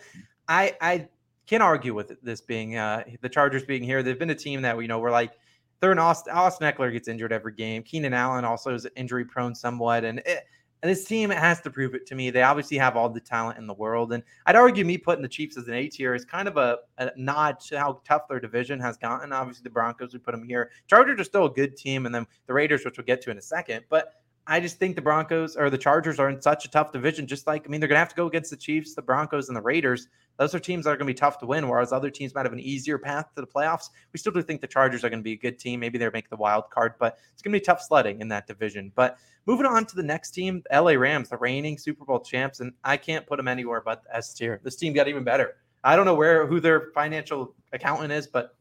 [0.46, 1.08] I I
[1.46, 4.02] can't argue with this being uh, the Chargers being here.
[4.02, 5.32] They've been a team that you know we're like
[5.80, 7.82] they're an Austin, Austin Ekeler gets injured every game.
[7.82, 10.44] Keenan Allen also is injury prone somewhat, and it,
[10.82, 12.30] And this team has to prove it to me.
[12.30, 14.12] They obviously have all the talent in the world.
[14.12, 16.78] And I'd argue me putting the Chiefs as an A tier is kind of a,
[16.98, 19.32] a, nod to how tough their division has gotten.
[19.32, 20.70] Obviously, the Broncos, we put them here.
[20.86, 22.06] Chargers are still a good team.
[22.06, 23.84] And then the Raiders, which we'll get to in a second.
[23.88, 24.14] But
[24.50, 27.26] I just think the Broncos or the Chargers are in such a tough division.
[27.26, 29.48] Just like, I mean, they're going to have to go against the Chiefs, the Broncos,
[29.48, 30.08] and the Raiders.
[30.38, 32.46] Those are teams that are going to be tough to win, whereas other teams might
[32.46, 33.90] have an easier path to the playoffs.
[34.12, 35.80] We still do think the Chargers are going to be a good team.
[35.80, 38.46] Maybe they'll make the wild card, but it's going to be tough sledding in that
[38.46, 38.90] division.
[38.94, 42.60] But moving on to the next team, the LA Rams, the reigning Super Bowl champs,
[42.60, 44.60] and I can't put them anywhere but the S tier.
[44.64, 45.56] This team got even better.
[45.84, 48.54] I don't know where who their financial accountant is, but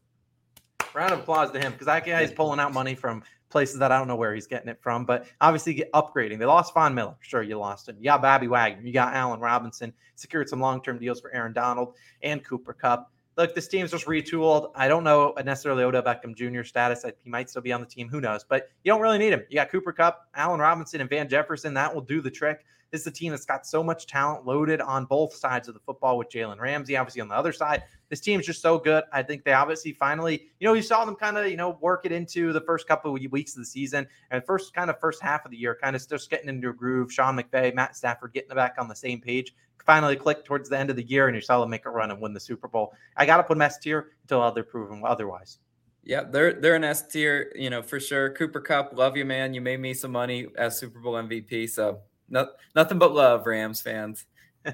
[0.94, 3.92] round of applause to him because that guy is pulling out money from places that
[3.92, 6.38] I don't know where he's getting it from, but obviously upgrading.
[6.38, 7.16] They lost Von Miller.
[7.20, 7.96] Sure, you lost him.
[7.98, 8.82] You got Bobby Wagner.
[8.82, 9.92] You got Allen Robinson.
[10.16, 13.10] Secured some long term deals for Aaron Donald and Cooper Kupp.
[13.38, 14.72] Look, this team's just retooled.
[14.74, 16.64] I don't know necessarily Odell Beckham Jr.
[16.64, 17.04] status.
[17.22, 18.08] He might still be on the team.
[18.08, 18.42] Who knows?
[18.42, 19.44] But you don't really need him.
[19.48, 21.72] You got Cooper Kupp, Allen Robinson, and Van Jefferson.
[21.72, 22.64] That will do the trick.
[22.90, 25.80] This is a team that's got so much talent loaded on both sides of the
[25.80, 27.84] football with Jalen Ramsey, obviously on the other side.
[28.08, 29.04] This team's just so good.
[29.12, 32.06] I think they obviously finally, you know, you saw them kind of, you know, work
[32.06, 35.22] it into the first couple of weeks of the season and first kind of first
[35.22, 37.12] half of the year, kind of just getting into a groove.
[37.12, 39.54] Sean McVay, Matt Stafford getting back on the same page.
[39.88, 42.10] Finally clicked towards the end of the year, and you saw them make a run
[42.10, 42.92] and win the Super Bowl.
[43.16, 45.60] I got to put them S tier until they're proven otherwise.
[46.04, 48.34] Yeah, they're they're an S tier, you know, for sure.
[48.34, 49.54] Cooper Kupp, love you, man.
[49.54, 53.80] You made me some money as Super Bowl MVP, so no, nothing but love, Rams
[53.80, 54.26] fans.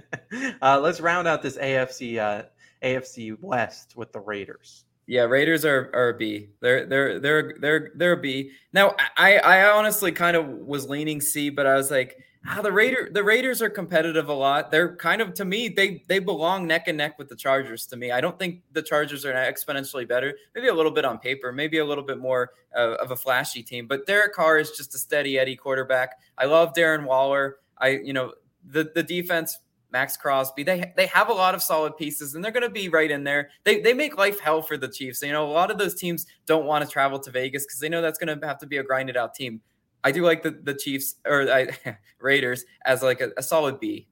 [0.60, 2.46] uh, let's round out this AFC uh,
[2.82, 4.84] AFC West with the Raiders.
[5.06, 6.48] Yeah, Raiders are, are a B.
[6.60, 8.50] They're they're they're they're they're a B.
[8.72, 12.72] Now, I I honestly kind of was leaning C, but I was like, ah, the
[12.72, 14.70] Raider the Raiders are competitive a lot.
[14.70, 17.86] They're kind of to me they they belong neck and neck with the Chargers.
[17.86, 20.34] To me, I don't think the Chargers are exponentially better.
[20.54, 23.62] Maybe a little bit on paper, maybe a little bit more uh, of a flashy
[23.62, 23.86] team.
[23.86, 26.18] But Derek Carr is just a steady Eddie quarterback.
[26.38, 27.56] I love Darren Waller.
[27.78, 28.32] I you know
[28.64, 29.58] the the defense
[29.94, 30.64] Maxx Crosby.
[30.64, 33.24] They they have a lot of solid pieces, and they're going to be right in
[33.24, 33.50] there.
[33.62, 35.22] They they make life hell for the Chiefs.
[35.22, 37.88] You know, a lot of those teams don't want to travel to Vegas because they
[37.88, 39.62] know that's going to have to be a grinded out team.
[40.04, 41.68] I do like the the Chiefs or I,
[42.20, 44.06] Raiders as like a, a solid B.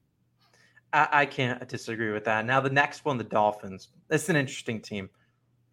[0.93, 2.45] I, I can't disagree with that.
[2.47, 3.89] Now the next one, the Dolphins.
[4.11, 5.11] It's an interesting team.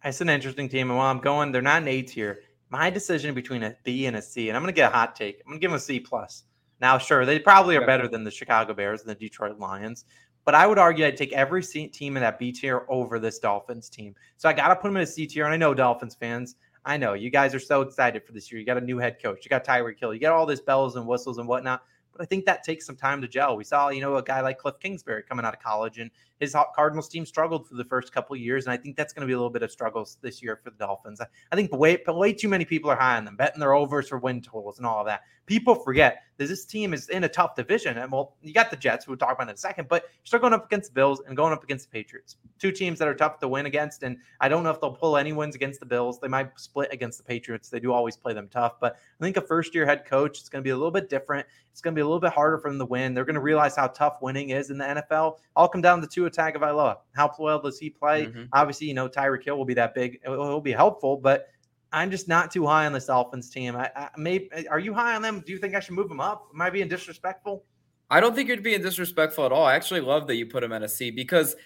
[0.04, 2.40] It's an interesting team, and while I'm going, they're not an A tier.
[2.70, 5.16] My decision between a B and a C, and I'm going to get a hot
[5.16, 5.40] take.
[5.40, 6.44] I'm going to give them a C plus.
[6.80, 10.06] Now, sure, they probably are better than the Chicago Bears and the Detroit Lions,
[10.44, 13.90] but I would argue I'd take every team in that B tier over this Dolphins
[13.90, 14.14] team.
[14.38, 15.44] So I got to put them in a C tier.
[15.44, 18.58] And I know Dolphins fans, I know you guys are so excited for this year.
[18.58, 20.96] You got a new head coach, you got Tyreek Hill, you got all this bells
[20.96, 21.82] and whistles and whatnot.
[22.12, 23.56] But I think that takes some time to gel.
[23.56, 26.56] We saw, you know, a guy like Cliff Kingsbury coming out of college, and his
[26.74, 29.34] Cardinals team struggled for the first couple years, and I think that's going to be
[29.34, 31.20] a little bit of struggles this year for the Dolphins.
[31.20, 34.18] I, think way way too many people are high on them, betting their overs for
[34.18, 35.20] win totals and all of that.
[35.44, 38.76] People forget that this team is in a tough division, and well, you got the
[38.76, 41.20] Jets, we'll talk about in a second, but you're still going up against the Bills
[41.26, 44.02] and going up against the Patriots, two teams that are tough to win against.
[44.02, 46.18] And I don't know if they'll pull any wins against the Bills.
[46.18, 47.68] They might split against the Patriots.
[47.68, 50.48] They do always play them tough, but I think a first year head coach, it's
[50.48, 51.46] going to be a little bit different.
[51.72, 53.14] It's going to be a little bit harder for them to win.
[53.14, 55.38] They're going to realize how tough winning is in the NFL.
[55.56, 56.96] I'll come down to Tagovailoa.
[57.14, 58.26] How well does he play?
[58.26, 58.44] Mm-hmm.
[58.52, 60.20] Obviously, you know Tyreek Hill will be that big.
[60.24, 61.48] It will be helpful, but
[61.92, 63.76] I'm just not too high on this Dolphins team.
[63.76, 65.42] I, I maybe are you high on them?
[65.44, 66.48] Do you think I should move them up?
[66.54, 67.64] Am I being disrespectful?
[68.10, 69.64] I don't think you're being disrespectful at all.
[69.64, 71.56] I actually love that you put him at a C because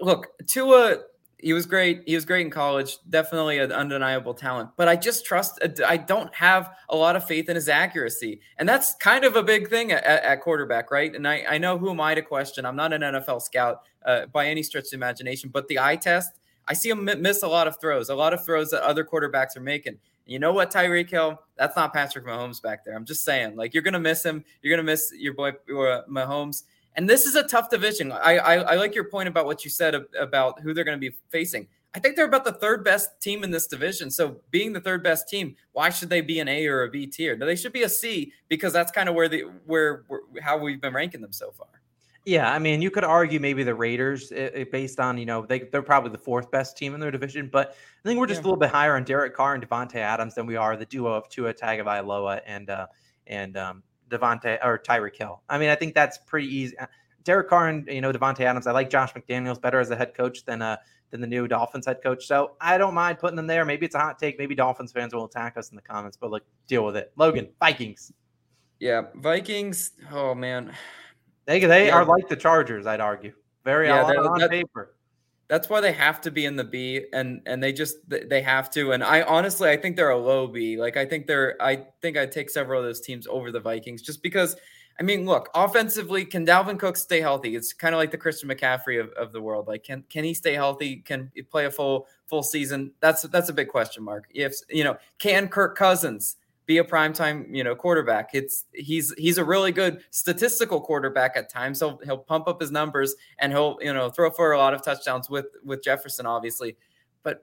[0.00, 0.98] look, Tua
[1.40, 2.02] he was great.
[2.06, 2.98] He was great in college.
[3.08, 4.70] Definitely an undeniable talent.
[4.76, 5.60] But I just trust.
[5.86, 9.42] I don't have a lot of faith in his accuracy, and that's kind of a
[9.42, 11.14] big thing at, at quarterback, right?
[11.14, 12.66] And I, I know who am I to question?
[12.66, 16.32] I'm not an NFL scout uh, by any stretch of imagination, but the eye test,
[16.66, 19.56] I see him miss a lot of throws, a lot of throws that other quarterbacks
[19.56, 19.98] are making.
[20.26, 21.40] You know what, Tyreek Hill?
[21.56, 22.94] That's not Patrick Mahomes back there.
[22.94, 24.44] I'm just saying, like you're gonna miss him.
[24.60, 26.64] You're gonna miss your boy uh, Mahomes.
[26.98, 28.10] And this is a tough division.
[28.10, 31.10] I, I, I like your point about what you said about who they're going to
[31.10, 31.68] be facing.
[31.94, 34.10] I think they're about the third best team in this division.
[34.10, 37.06] So, being the third best team, why should they be an A or a B
[37.06, 37.36] tier?
[37.36, 40.58] No, they should be a C because that's kind of where the where, where how
[40.58, 41.68] we've been ranking them so far.
[42.24, 45.60] Yeah, I mean, you could argue maybe the Raiders, it, based on you know they
[45.60, 48.42] they're probably the fourth best team in their division, but I think we're just yeah.
[48.42, 51.12] a little bit higher on Derek Carr and Davante Adams than we are the duo
[51.12, 52.88] of Tua Tagovailoa and uh,
[53.28, 55.42] and um, Davante or Tyreek Hill.
[55.48, 56.76] I mean, I think that's pretty easy.
[57.24, 58.66] Derek Carr and you know Davante Adams.
[58.66, 60.76] I like Josh McDaniels better as a head coach than uh
[61.10, 62.26] than the new Dolphins head coach.
[62.26, 63.64] So I don't mind putting them there.
[63.64, 64.38] Maybe it's a hot take.
[64.38, 67.12] Maybe Dolphins fans will attack us in the comments, but look, deal with it.
[67.16, 68.12] Logan, Vikings.
[68.80, 69.92] Yeah, Vikings.
[70.12, 70.72] Oh man,
[71.46, 71.96] they they yeah.
[71.96, 72.86] are like the Chargers.
[72.86, 73.32] I'd argue
[73.64, 74.94] very yeah, on that, paper.
[75.48, 78.70] That's why they have to be in the B, and and they just they have
[78.72, 78.92] to.
[78.92, 80.76] And I honestly, I think they're a low B.
[80.76, 81.56] Like I think they're.
[81.60, 84.56] I think I take several of those teams over the Vikings just because
[85.00, 87.54] I mean, look, offensively, can Dalvin Cook stay healthy?
[87.54, 89.68] It's kind of like the Christian McCaffrey of, of the world.
[89.68, 90.96] Like, can can he stay healthy?
[90.96, 92.92] Can he play a full full season?
[93.00, 94.28] That's that's a big question mark.
[94.34, 96.36] If you know, can Kirk Cousins
[96.68, 98.30] be a primetime, you know, quarterback?
[98.34, 101.80] It's he's he's a really good statistical quarterback at times.
[101.80, 104.82] He'll he'll pump up his numbers and he'll you know throw for a lot of
[104.82, 106.76] touchdowns with with Jefferson, obviously.
[107.22, 107.42] But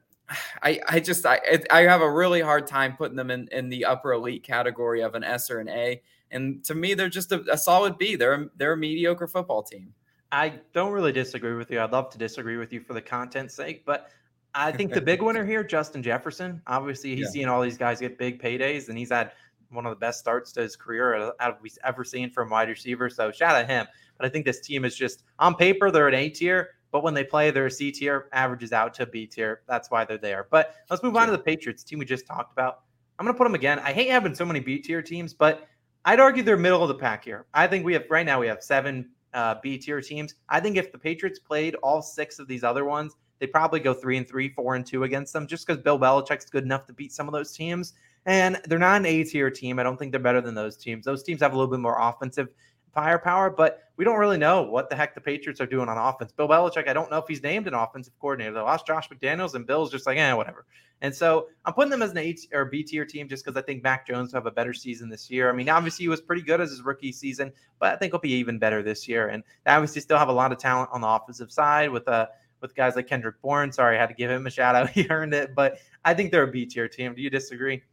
[0.61, 3.85] I I just I I have a really hard time putting them in in the
[3.85, 6.01] upper elite category of an S or an A.
[6.29, 8.15] And to me, they're just a, a solid B.
[8.15, 9.93] They're a, they're a mediocre football team.
[10.31, 11.79] I don't really disagree with you.
[11.79, 14.11] I'd love to disagree with you for the content's sake, but
[14.55, 16.61] I think the big winner here, Justin Jefferson.
[16.65, 17.31] Obviously, he's yeah.
[17.31, 19.33] seeing all these guys get big paydays, and he's had
[19.69, 22.69] one of the best starts to his career out of we've ever seen from wide
[22.69, 23.09] receiver.
[23.09, 23.85] So shout out him.
[24.17, 27.13] But I think this team is just on paper they're an A tier, but when
[27.13, 28.29] they play, they're a C tier.
[28.31, 29.61] Averages out to B tier.
[29.67, 30.47] That's why they're there.
[30.49, 32.83] But let's move on to the Patriots team we just talked about.
[33.19, 33.79] I'm going to put them again.
[33.79, 35.67] I hate having so many B tier teams, but
[36.05, 37.45] I'd argue they're middle of the pack here.
[37.53, 40.35] I think we have right now we have seven uh, B tier teams.
[40.47, 43.15] I think if the Patriots played all six of these other ones,
[43.45, 46.49] they probably go three and three, four and two against them, just because Bill Belichick's
[46.49, 47.93] good enough to beat some of those teams.
[48.25, 49.77] And they're not an A tier team.
[49.77, 51.05] I don't think they're better than those teams.
[51.05, 52.49] Those teams have a little bit more offensive
[52.91, 56.31] firepower, but we don't really know what the heck the Patriots are doing on offense.
[56.31, 58.53] Bill Belichick, I don't know if he's named an offensive coordinator.
[58.53, 60.65] They lost Josh McDaniels, and Bill's just like, eh, whatever.
[61.01, 63.61] And so I'm putting them as an A or B tier team just because I
[63.63, 65.49] think Mac Jones will have a better season this year.
[65.49, 68.19] I mean, obviously he was pretty good as his rookie season, but I think he'll
[68.21, 69.27] be even better this year.
[69.27, 72.27] And they obviously still have a lot of talent on the offensive side with uh
[72.61, 73.71] with guys like Kendrick Bourne.
[73.71, 74.89] Sorry, I had to give him a shout out.
[74.95, 77.13] He earned it, but I think they're a B tier team.
[77.13, 77.83] Do you disagree?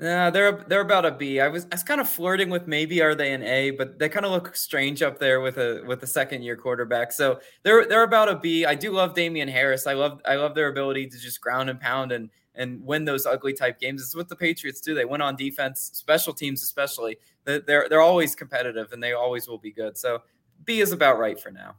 [0.00, 1.40] Yeah, they're they're about a B.
[1.40, 4.08] I was I was kind of flirting with maybe are they an A, but they
[4.08, 7.10] kind of look strange up there with a with a second year quarterback.
[7.10, 8.64] So they're they're about a B.
[8.64, 9.88] I do love Damien Harris.
[9.88, 13.26] I love I love their ability to just ground and pound and and win those
[13.26, 14.00] ugly type games.
[14.00, 14.94] It's what the Patriots do.
[14.94, 17.18] They win on defense, special teams especially.
[17.44, 19.98] They're they're always competitive and they always will be good.
[19.98, 20.22] So
[20.64, 21.74] B is about right for now.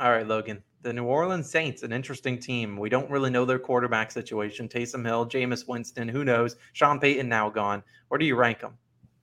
[0.00, 2.76] All right, Logan the New Orleans Saints, an interesting team.
[2.76, 4.68] We don't really know their quarterback situation.
[4.68, 6.56] Taysom Hill, Jameis Winston, who knows?
[6.72, 7.82] Sean Payton now gone.
[8.08, 8.74] Where do you rank them?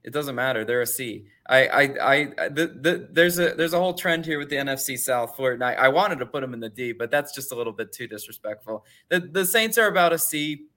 [0.04, 0.64] It doesn't matter.
[0.64, 1.26] They're a C.
[1.50, 4.98] I, I, I, the, the, there's a there's a whole trend here with the NFC
[4.98, 5.56] South for it.
[5.56, 7.74] And I, I wanted to put them in the D, but that's just a little
[7.74, 8.86] bit too disrespectful.
[9.10, 10.68] The, the Saints are about a C.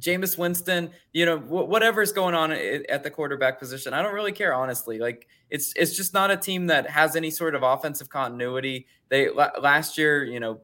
[0.00, 4.32] Jameis Winston, you know, wh- whatever's going on at the quarterback position, I don't really
[4.32, 4.98] care, honestly.
[4.98, 8.86] Like it's it's just not a team that has any sort of offensive continuity.
[9.08, 10.60] They last year, you know,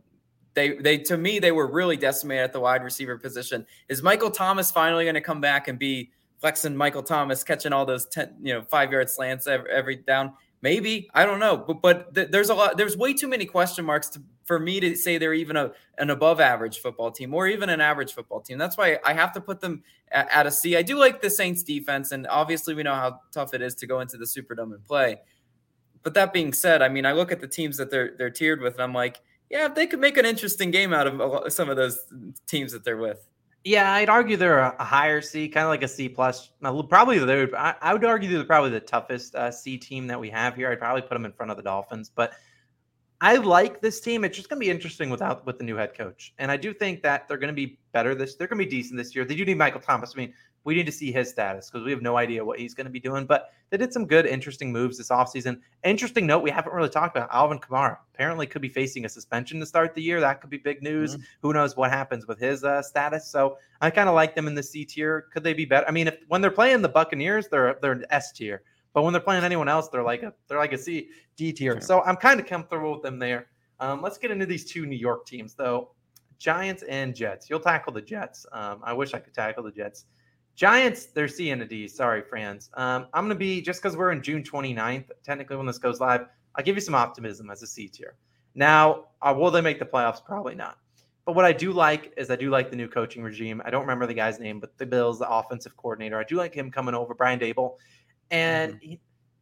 [0.54, 3.66] they they to me they were really decimated at the wide receiver position.
[3.88, 6.10] Is Michael Thomas finally going to come back and be
[6.40, 10.32] flexing Michael Thomas, catching all those ten, you know, five yard slants every, every down?
[10.60, 12.76] Maybe I don't know, but but th- there's a lot.
[12.76, 16.10] There's way too many question marks to, for me to say they're even a an
[16.10, 18.58] above average football team or even an average football team.
[18.58, 20.76] That's why I have to put them at, at a C.
[20.76, 23.86] I do like the Saints defense, and obviously we know how tough it is to
[23.86, 25.20] go into the Superdome and play.
[26.02, 28.60] But that being said, I mean, I look at the teams that they're they're tiered
[28.60, 31.76] with, and I'm like, yeah, they could make an interesting game out of some of
[31.76, 32.00] those
[32.48, 33.28] teams that they're with.
[33.64, 36.50] Yeah, I'd argue they're a, higher C, kind of like a C plus.
[36.60, 37.50] Probably they're.
[37.56, 40.70] I, would argue they're probably the toughest uh, C team that we have here.
[40.70, 42.32] I'd probably put them in front of the Dolphins, but
[43.20, 44.22] I like this team.
[44.22, 46.72] It's just going to be interesting without with the new head coach, and I do
[46.72, 48.36] think that they're going to be better this.
[48.36, 49.24] They're going to be decent this year.
[49.24, 50.12] They do need Michael Thomas.
[50.14, 52.74] I mean, we need to see his status because we have no idea what he's
[52.74, 53.26] going to be doing.
[53.26, 55.60] But they did some good, interesting moves this offseason.
[55.82, 57.96] Interesting note: we haven't really talked about Alvin Kamara.
[58.14, 60.20] Apparently, could be facing a suspension to start the year.
[60.20, 61.14] That could be big news.
[61.14, 61.22] Mm-hmm.
[61.42, 63.28] Who knows what happens with his uh, status?
[63.28, 65.26] So I kind of like them in the C tier.
[65.32, 65.88] Could they be better?
[65.88, 68.62] I mean, if when they're playing the Buccaneers, they're they're an S tier.
[68.94, 71.74] But when they're playing anyone else, they're like a they're like a C D tier.
[71.74, 71.80] Sure.
[71.80, 73.46] So I'm kind of comfortable with them there.
[73.80, 75.92] Um, let's get into these two New York teams, though.
[76.38, 77.50] Giants and Jets.
[77.50, 78.46] You'll tackle the Jets.
[78.52, 80.06] Um, I wish I could tackle the Jets.
[80.54, 81.86] Giants, they're C and a D.
[81.86, 82.70] Sorry, friends.
[82.74, 86.00] Um, I'm going to be, just because we're in June 29th, technically when this goes
[86.00, 88.16] live, I'll give you some optimism as a C tier.
[88.54, 90.24] Now, uh, will they make the playoffs?
[90.24, 90.78] Probably not.
[91.24, 93.62] But what I do like is I do like the new coaching regime.
[93.64, 96.18] I don't remember the guy's name, but the Bills, the offensive coordinator.
[96.18, 97.76] I do like him coming over, Brian Daboll.
[98.30, 98.90] And mm-hmm.
[98.90, 99.00] he,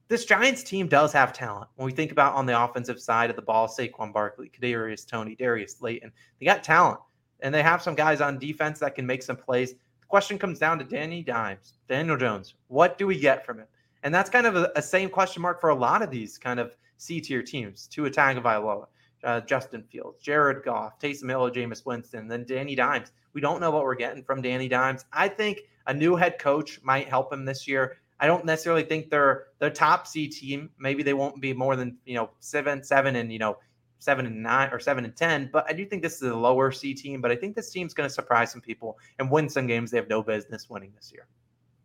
[0.09, 1.68] this Giants team does have talent.
[1.77, 5.35] When we think about on the offensive side of the ball, Saquon Barkley, Kadarius Toney,
[5.35, 7.01] Darius Slayton, they got talent,
[7.40, 9.72] and they have some guys on defense that can make some plays.
[9.72, 12.55] The question comes down to Danny Dimes, Daniel Jones.
[12.68, 13.66] What do we get from him?
[14.05, 16.61] And that's kind of a, a same question mark for a lot of these kind
[16.61, 17.88] of C tier teams.
[17.88, 18.87] to Tua Tagovailoa,
[19.25, 23.11] uh, Justin Fields, Jared Goff, Taysom Hill, Jameis Winston, then Danny Dimes.
[23.33, 25.05] We don't know what we're getting from Danny Dimes.
[25.12, 27.99] I think a new head coach might help him this year.
[28.18, 30.70] I don't necessarily think they're the top C team.
[30.79, 33.59] Maybe they won't be more than you know seven, seven, and you know
[33.98, 35.50] seven and nine or seven and ten.
[35.52, 37.20] But I do think this is a lower C team.
[37.20, 39.98] But I think this team's going to surprise some people and win some games they
[39.98, 41.27] have no business winning this year.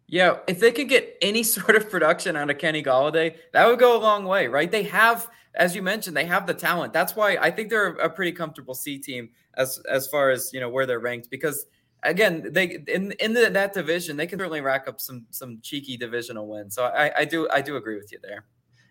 [0.08, 3.80] Yeah, if they could get any sort of production out of Kenny Golladay, that would
[3.80, 4.70] go a long way, right?
[4.70, 6.94] They have, as you mentioned, they have the talent.
[6.94, 10.60] That's why I think they're a pretty comfortable C team as as far as you
[10.60, 11.66] know where they're ranked because
[12.04, 15.98] again, they in in the, that division they can certainly rack up some some cheeky
[15.98, 16.76] divisional wins.
[16.76, 18.46] So I, I do I do agree with you there.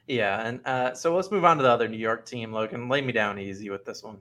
[0.06, 2.52] Yeah, and uh, so let's move on to the other New York team.
[2.52, 4.18] Logan, lay me down easy with this one.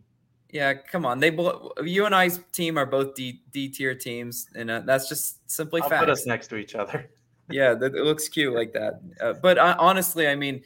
[0.52, 1.20] Yeah, come on.
[1.20, 1.36] They
[1.84, 5.82] you and I's team are both D D tier teams, and uh, that's just simply
[5.82, 6.00] fact.
[6.00, 7.10] Put us next to each other.
[7.50, 9.02] yeah, that, it looks cute like that.
[9.22, 10.62] Uh, but uh, honestly, I mean,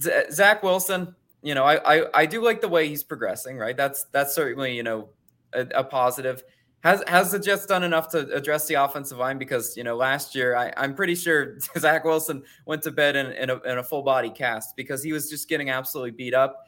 [0.00, 1.14] Z- Zach Wilson.
[1.42, 3.58] You know, I, I I do like the way he's progressing.
[3.58, 5.10] Right, that's that's certainly you know
[5.52, 6.42] a, a positive.
[6.80, 9.36] Has has the Jets done enough to address the offensive line?
[9.38, 13.32] Because you know, last year I, I'm pretty sure Zach Wilson went to bed in,
[13.32, 16.64] in, a, in a full body cast because he was just getting absolutely beat up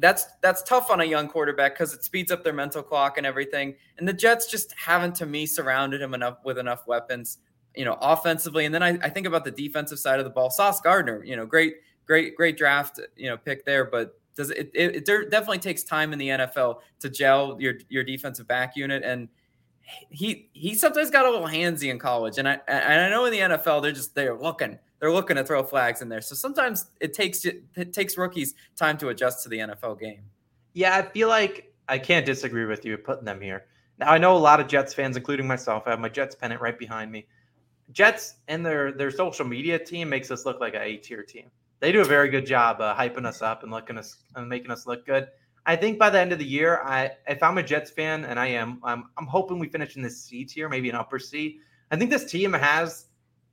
[0.00, 3.26] that's that's tough on a young quarterback because it speeds up their mental clock and
[3.26, 3.74] everything.
[3.98, 7.38] And the Jets just haven't, to me, surrounded him enough with enough weapons,
[7.76, 8.64] you know, offensively.
[8.64, 10.50] And then I, I think about the defensive side of the ball.
[10.50, 11.76] Sauce Gardner, you know, great,
[12.06, 16.12] great, great draft, you know, pick there, but does it, it, it definitely takes time
[16.12, 19.28] in the NFL to gel your your defensive back unit and
[20.10, 23.32] he he sometimes got a little handsy in college and I and I know in
[23.32, 26.20] the NFL they're just they're looking they're looking to throw flags in there.
[26.20, 30.22] So sometimes it takes it takes rookies time to adjust to the NFL game.
[30.74, 33.64] Yeah, I feel like I can't disagree with you putting them here.
[33.98, 35.84] Now I know a lot of Jets fans, including myself.
[35.86, 37.26] I have my Jets pennant right behind me.
[37.92, 41.50] Jets and their their social media team makes us look like an A tier team.
[41.80, 44.70] They do a very good job uh, hyping us up and looking us and making
[44.70, 45.28] us look good.
[45.66, 48.38] I think by the end of the year, I if I'm a Jets fan, and
[48.38, 51.60] I am, I'm, I'm hoping we finish in this C tier, maybe an upper C.
[51.90, 53.06] I think this team has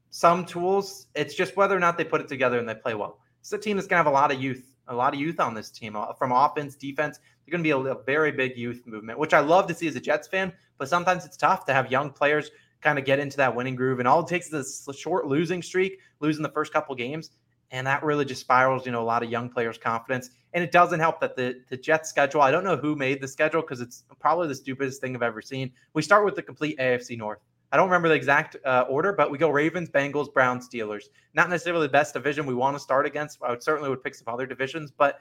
[0.10, 1.08] some tools.
[1.16, 3.20] It's just whether or not they put it together and they play well.
[3.42, 5.40] It's a team that's going to have a lot of youth, a lot of youth
[5.40, 7.20] on this team uh, from offense, defense.
[7.46, 9.88] They're going to be a, a, very big youth movement, which I love to see
[9.88, 10.54] as a Jets fan.
[10.78, 12.52] But sometimes it's tough to have young players
[12.82, 14.00] kind of get into that winning groove.
[14.00, 17.32] And all it takes is a short losing streak, losing the first couple games.
[17.72, 20.30] And that really just spirals, you know, a lot of young players' confidence.
[20.54, 23.28] And it doesn't help that the, the Jets schedule, I don't know who made the
[23.28, 25.72] schedule because it's probably the stupidest thing I've ever seen.
[25.94, 27.40] We start with the complete AFC North.
[27.72, 31.06] I don't remember the exact uh, order, but we go Ravens, Bengals, Browns, Steelers.
[31.34, 33.40] Not necessarily the best division we want to start against.
[33.44, 35.20] I would certainly would pick some other divisions, but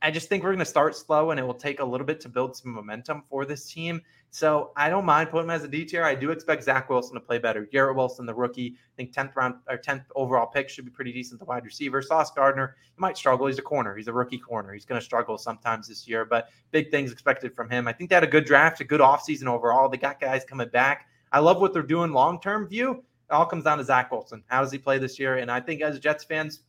[0.00, 2.20] I just think we're going to start slow, and it will take a little bit
[2.20, 4.00] to build some momentum for this team.
[4.30, 6.04] So I don't mind putting him as a D tier.
[6.04, 7.64] I do expect Zach Wilson to play better.
[7.64, 11.12] Garrett Wilson, the rookie, I think tenth round or tenth overall pick should be pretty
[11.12, 11.40] decent.
[11.40, 13.46] The wide receiver, Sauce Gardner, he might struggle.
[13.46, 13.96] He's a corner.
[13.96, 14.72] He's a rookie corner.
[14.72, 17.88] He's going to struggle sometimes this year, but big things expected from him.
[17.88, 19.88] I think they had a good draft, a good offseason overall.
[19.88, 21.08] They got guys coming back.
[21.32, 23.02] I love what they're doing long term view.
[23.30, 24.42] It all comes down to Zach Wilson.
[24.46, 25.36] How does he play this year?
[25.36, 26.60] And I think as Jets fans,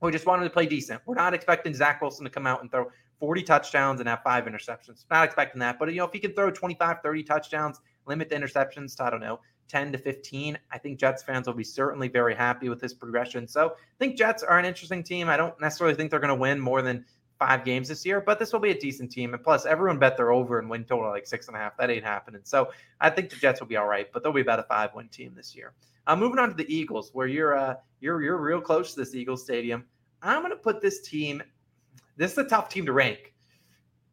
[0.00, 1.00] we just wanted to play decent.
[1.06, 4.44] We're not expecting Zach Wilson to come out and throw 40 touchdowns and have five
[4.44, 5.04] interceptions.
[5.10, 5.78] Not expecting that.
[5.78, 9.10] But, you know, if he can throw 25, 30 touchdowns, limit the interceptions to, I
[9.10, 12.80] don't know, 10 to 15, I think Jets fans will be certainly very happy with
[12.80, 13.46] his progression.
[13.46, 15.28] So I think Jets are an interesting team.
[15.28, 17.04] I don't necessarily think they're going to win more than
[17.38, 19.32] five games this year, but this will be a decent team.
[19.32, 21.76] And plus, everyone bet they're over and win total like six and a half.
[21.78, 22.42] That ain't happening.
[22.44, 22.70] So
[23.00, 25.08] I think the Jets will be all right, but they'll be about a five win
[25.08, 25.72] team this year.
[26.10, 28.98] I'm uh, moving on to the Eagles, where you're uh, you're you're real close to
[28.98, 29.84] this Eagles stadium.
[30.22, 31.40] I'm going to put this team.
[32.16, 33.32] This is a tough team to rank.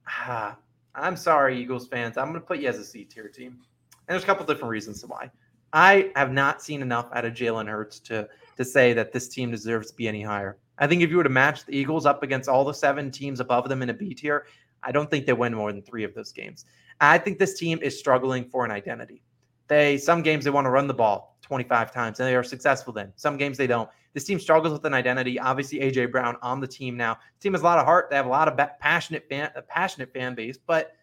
[0.08, 0.58] Ah,
[0.94, 2.16] I'm sorry, Eagles fans.
[2.16, 4.70] I'm going to put you as a C tier team, and there's a couple different
[4.70, 5.32] reasons why.
[5.74, 9.50] I have not seen enough out of Jalen Hurts to to say that this team
[9.50, 10.60] deserves to be any higher.
[10.78, 13.40] I think if you were to match the Eagles up against all the seven teams
[13.40, 14.46] above them in a B tier,
[14.84, 16.66] I don't think they win more than three of those games.
[17.02, 19.24] I think this team is struggling for an identity.
[19.68, 22.92] They some games they want to run the ball 25 times and they are successful
[22.92, 23.14] then.
[23.16, 23.90] Some games they don't.
[24.14, 25.40] This team struggles with an identity.
[25.40, 27.14] Obviously, AJ Brown on the team now.
[27.14, 28.10] The team has a lot of heart.
[28.10, 30.94] They have a lot of passionate fan, passionate fan base, but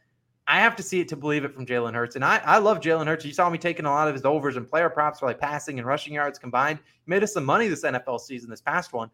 [0.47, 2.17] I have to see it to believe it from Jalen Hurts.
[2.17, 3.25] And I, I love Jalen Hurts.
[3.25, 5.79] You saw me taking a lot of his overs and player props for like passing
[5.79, 6.81] and rushing yards combined.
[6.83, 9.11] He made us some money this NFL season, this past one.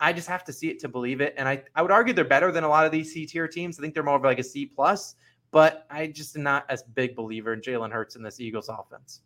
[0.00, 1.34] I just have to see it to believe it.
[1.38, 3.78] And I, I would argue they're better than a lot of these C tier teams.
[3.78, 5.14] I think they're more of like a C plus,
[5.50, 9.22] but I just am not as big believer in Jalen Hurts in this Eagles offense.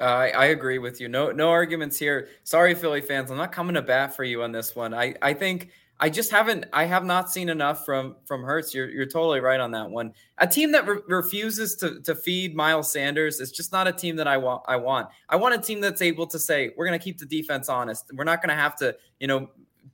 [0.00, 1.08] Uh, I, I agree with you.
[1.08, 2.28] No, no arguments here.
[2.44, 3.30] Sorry, Philly fans.
[3.30, 4.92] I'm not coming to bat for you on this one.
[4.92, 6.66] I, I think I just haven't.
[6.72, 8.74] I have not seen enough from from Hurts.
[8.74, 10.12] You're you're totally right on that one.
[10.38, 14.16] A team that re- refuses to to feed Miles Sanders is just not a team
[14.16, 14.62] that I want.
[14.68, 15.08] I want.
[15.30, 18.10] I want a team that's able to say we're going to keep the defense honest.
[18.12, 19.48] We're not going to have to you know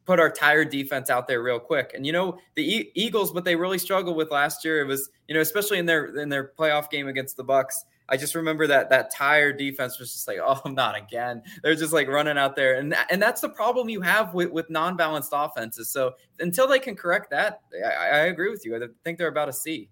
[0.05, 1.93] put our tired defense out there real quick.
[1.95, 5.11] And you know, the e- Eagles, what they really struggled with last year, it was
[5.29, 7.85] you know, especially in their in their playoff game against the Bucks.
[8.09, 11.43] I just remember that that tired defense was just like, oh, not again.
[11.63, 14.71] They're just like running out there, and and that's the problem you have with with
[14.71, 15.91] non-balanced offenses.
[15.91, 18.77] So until they can correct that, I, I agree with you.
[18.77, 19.89] I think they're about a C.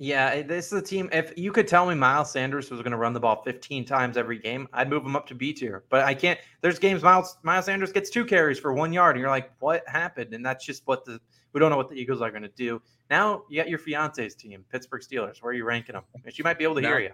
[0.00, 1.08] Yeah, eh, this is a team.
[1.12, 4.16] If you could tell me Miles Sanders was going to run the ball 15 times
[4.16, 5.84] every game, I'd move him up to B tier.
[5.90, 6.38] But I can't.
[6.60, 9.82] There's games Miles Miles Sanders gets two carries for one yard, and you're like, what
[9.88, 10.34] happened?
[10.34, 11.20] And that's just what the
[11.52, 12.80] we don't know what the Eagles are going to do.
[13.10, 15.42] Now you got your fiance's team, Pittsburgh Steelers.
[15.42, 16.04] Where are you ranking them?
[16.28, 17.10] She might be able to hear you.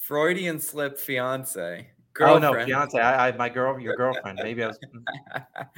[0.00, 1.86] Freudian slip, fiance.
[2.14, 2.44] Girlfriend.
[2.44, 2.98] Oh no, fiance.
[2.98, 4.40] I, I, my girl, your girlfriend.
[4.42, 4.78] Maybe I was.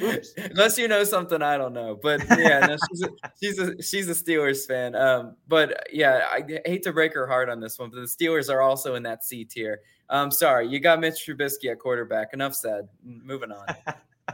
[0.00, 0.34] Oops.
[0.38, 3.08] Unless you know something I don't know, but yeah, no, she's a,
[3.42, 4.94] she's a she's a Steelers fan.
[4.94, 8.48] Um, but yeah, I hate to break her heart on this one, but the Steelers
[8.48, 9.80] are also in that C tier.
[10.08, 12.32] Um, sorry, you got Mitch Trubisky at quarterback.
[12.32, 12.88] Enough said.
[13.04, 13.66] Moving on.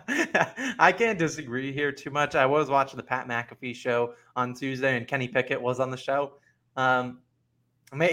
[0.78, 2.34] I can't disagree here too much.
[2.34, 5.96] I was watching the Pat McAfee show on Tuesday, and Kenny Pickett was on the
[5.96, 6.34] show.
[6.76, 7.20] Um,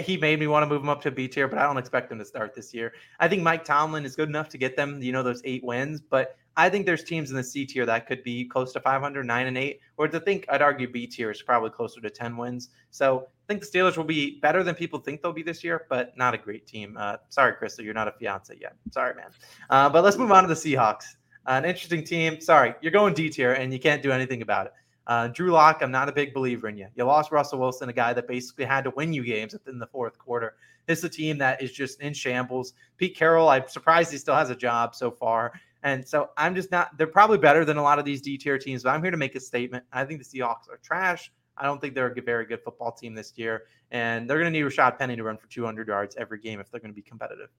[0.00, 2.10] he made me want to move him up to B tier, but I don't expect
[2.10, 2.92] him to start this year.
[3.20, 6.00] I think Mike Tomlin is good enough to get them, you know, those eight wins,
[6.00, 9.26] but I think there's teams in the C tier that could be close to 500,
[9.26, 12.36] nine and eight, or to think I'd argue B tier is probably closer to 10
[12.36, 12.70] wins.
[12.90, 15.86] So I think the Steelers will be better than people think they'll be this year,
[15.90, 16.96] but not a great team.
[16.98, 18.74] Uh, sorry, Crystal, you're not a fiance yet.
[18.90, 19.30] Sorry, man.
[19.68, 21.04] Uh, but let's move on to the Seahawks.
[21.46, 22.40] Uh, an interesting team.
[22.40, 24.72] Sorry, you're going D tier, and you can't do anything about it.
[25.06, 26.88] Uh, Drew Lock, I'm not a big believer in you.
[26.96, 29.86] You lost Russell Wilson, a guy that basically had to win you games in the
[29.86, 30.56] fourth quarter.
[30.86, 32.72] This is a team that is just in shambles.
[32.96, 35.52] Pete Carroll, I'm surprised he still has a job so far.
[35.82, 38.58] And so I'm just not, they're probably better than a lot of these D tier
[38.58, 39.84] teams, but I'm here to make a statement.
[39.92, 41.30] I think the Seahawks are trash.
[41.56, 43.64] I don't think they're a very good football team this year.
[43.92, 46.70] And they're going to need Rashaad Penny to run for 200 yards every game if
[46.70, 47.50] they're going to be competitive.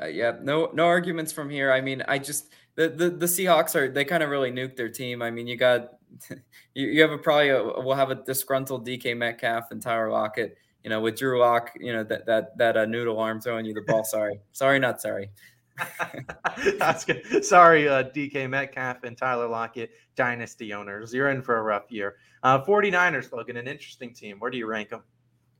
[0.00, 1.72] Uh, yeah, no, no arguments from here.
[1.72, 4.88] I mean, I just the the, the Seahawks are they kind of really nuked their
[4.88, 5.22] team.
[5.22, 5.94] I mean, you got
[6.74, 10.56] you, you have a probably a, we'll have a disgruntled DK Metcalf and Tyler Lockett.
[10.84, 13.74] You know, with Drew Lock, you know that that that uh, noodle arm throwing you
[13.74, 14.04] the ball.
[14.04, 15.30] Sorry, sorry, not sorry.
[17.42, 21.12] sorry, uh, DK Metcalf and Tyler Lockett, dynasty owners.
[21.12, 22.16] You're in for a rough year.
[22.42, 24.38] Uh, 49ers, Logan, an interesting team.
[24.38, 25.02] Where do you rank them?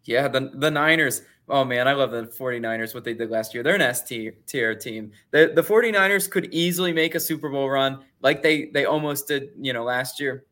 [0.06, 1.22] Yeah, the, the Niners.
[1.48, 3.62] Oh, man, I love the 49ers, what they did last year.
[3.62, 5.12] They're an S tier team.
[5.30, 9.50] The, the 49ers could easily make a Super Bowl run like they, they almost did,
[9.60, 10.44] you know, last year.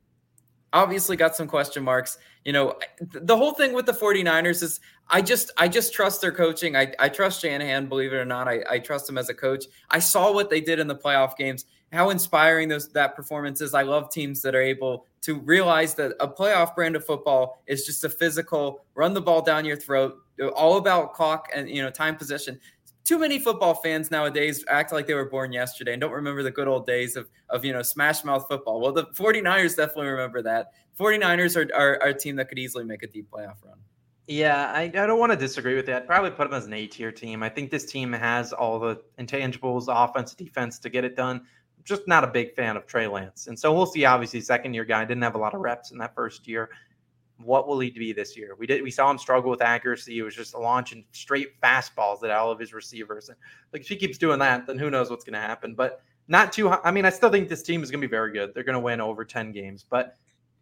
[0.73, 2.19] Obviously got some question marks.
[2.45, 6.33] You know, the whole thing with the 49ers is I just I just trust their
[6.33, 6.77] coaching.
[6.77, 8.49] I, I trust Shanahan, believe it or not.
[8.49, 9.65] I, I trust him as a coach.
[9.91, 11.65] I saw what they did in the playoff games
[11.95, 13.73] how inspiring those that performance is.
[13.73, 17.87] I love teams that are able to realize that a playoff brand of football is
[17.87, 20.17] just a physical run the ball down your throat,
[20.55, 22.59] all about clock and you know time possession.
[23.05, 26.51] Too many football fans nowadays act like they were born yesterday and don't remember the
[26.51, 28.81] good old days of of you know smash mouth football.
[28.81, 30.73] Well, the 49ers definitely remember that.
[30.99, 33.79] 49ers are, are, are a team that could easily make a deep playoff run.
[34.27, 36.03] Yeah, I, I don't want to disagree with that.
[36.03, 37.43] I'd probably put them as an A tier team.
[37.43, 41.43] I think this team has all the intangibles, offense, defense to get it done
[41.85, 43.47] just not a big fan of Trey Lance.
[43.47, 44.05] And so we'll see.
[44.05, 46.71] Obviously, second year guy didn't have a lot of reps in that first year.
[47.43, 48.55] What will he be this year?
[48.59, 50.15] We did we saw him struggle with accuracy.
[50.15, 53.29] He was just launching straight fastballs at all of his receivers.
[53.29, 53.37] And
[53.73, 55.75] like if he keeps doing that, then who knows what's going to happen.
[55.75, 56.71] But not too.
[56.71, 58.55] I mean, I still think this team is going to be very good.
[58.55, 60.17] They're going to win over ten games, but.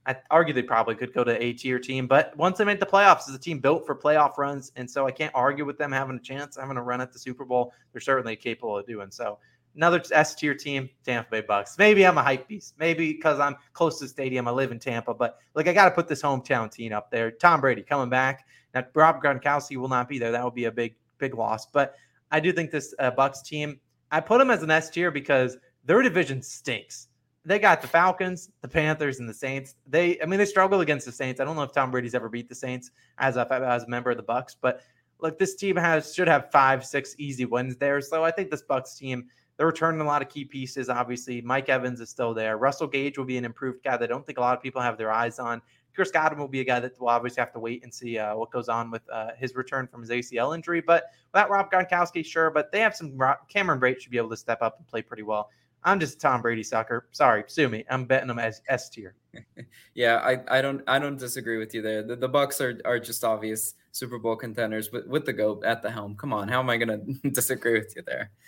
[0.04, 2.86] I argue they probably could go to a tier team, but once they make the
[2.86, 5.92] playoffs, is a team built for playoff runs, and so I can't argue with them
[5.92, 7.72] having a chance, having a run at the Super Bowl.
[7.92, 9.38] They're certainly capable of doing so
[9.76, 11.76] another S tier team, Tampa Bay Bucks.
[11.78, 12.74] Maybe I'm a hype beast.
[12.78, 14.48] Maybe because I'm close to the stadium.
[14.48, 17.30] I live in Tampa, but like I got to put this hometown team up there.
[17.30, 18.46] Tom Brady coming back.
[18.74, 20.32] Now Rob Gronkowski will not be there.
[20.32, 21.66] That would be a big big loss.
[21.66, 21.94] But
[22.30, 23.80] I do think this uh, Bucks team.
[24.10, 27.08] I put them as an S tier because their division stinks.
[27.44, 29.74] They got the Falcons, the Panthers, and the Saints.
[29.88, 31.40] They, I mean, they struggle against the Saints.
[31.40, 34.10] I don't know if Tom Brady's ever beat the Saints as a as a member
[34.10, 34.82] of the Bucks, but
[35.22, 38.00] look, this team has should have five, six easy wins there.
[38.00, 40.88] So I think this Bucks team they're returning a lot of key pieces.
[40.88, 42.56] Obviously, Mike Evans is still there.
[42.56, 44.80] Russell Gage will be an improved guy that I don't think a lot of people
[44.80, 45.60] have their eyes on.
[45.94, 48.34] Chris Godwin will be a guy that will obviously have to wait and see uh,
[48.34, 50.80] what goes on with uh, his return from his ACL injury.
[50.80, 52.50] But without Rob Gronkowski, sure.
[52.50, 53.18] But they have some.
[53.48, 55.50] Cameron Brate should be able to step up and play pretty well.
[55.84, 57.06] I'm just a Tom Brady sucker.
[57.12, 57.84] Sorry, sue me.
[57.90, 59.14] I'm betting them as S tier.
[59.94, 62.02] yeah, I, I don't I don't disagree with you there.
[62.02, 65.82] The, the Bucks are are just obvious Super Bowl contenders with, with the GOAT at
[65.82, 66.16] the helm.
[66.16, 68.30] Come on, how am I going to disagree with you there?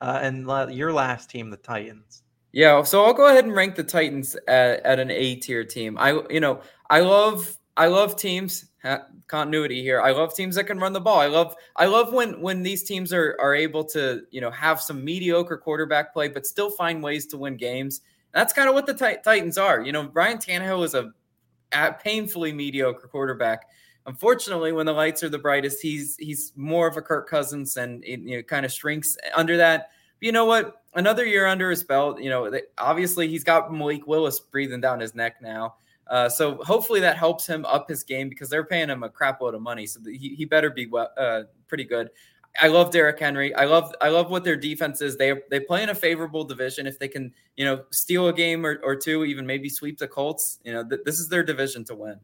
[0.00, 2.22] Uh, and your last team, the Titans.
[2.52, 5.96] Yeah, so I'll go ahead and rank the Titans at, at an A tier team.
[5.98, 8.66] I you know I love I love teams
[9.26, 10.00] continuity here.
[10.00, 11.18] I love teams that can run the ball.
[11.18, 14.80] I love I love when when these teams are are able to you know have
[14.80, 18.02] some mediocre quarterback play, but still find ways to win games.
[18.32, 19.82] That's kind of what the Titans are.
[19.82, 21.10] You know, Brian Tannehill is a,
[21.72, 23.66] a painfully mediocre quarterback
[24.06, 28.02] Unfortunately, when the lights are the brightest, he's he's more of a Kirk Cousins and
[28.04, 29.90] it, you know, kind of shrinks under that.
[30.18, 30.82] But you know what?
[30.94, 32.20] Another year under his belt.
[32.20, 35.74] You know, obviously he's got Malik Willis breathing down his neck now.
[36.10, 39.40] Uh, so hopefully that helps him up his game because they're paying him a crap
[39.40, 39.86] load of money.
[39.86, 42.10] So he, he better be well, uh, pretty good.
[42.60, 43.54] I love Derrick Henry.
[43.54, 45.16] I love I love what their defense is.
[45.16, 46.86] They they play in a favorable division.
[46.88, 50.08] If they can, you know, steal a game or, or two, even maybe sweep the
[50.08, 52.18] Colts, you know, th- this is their division to win.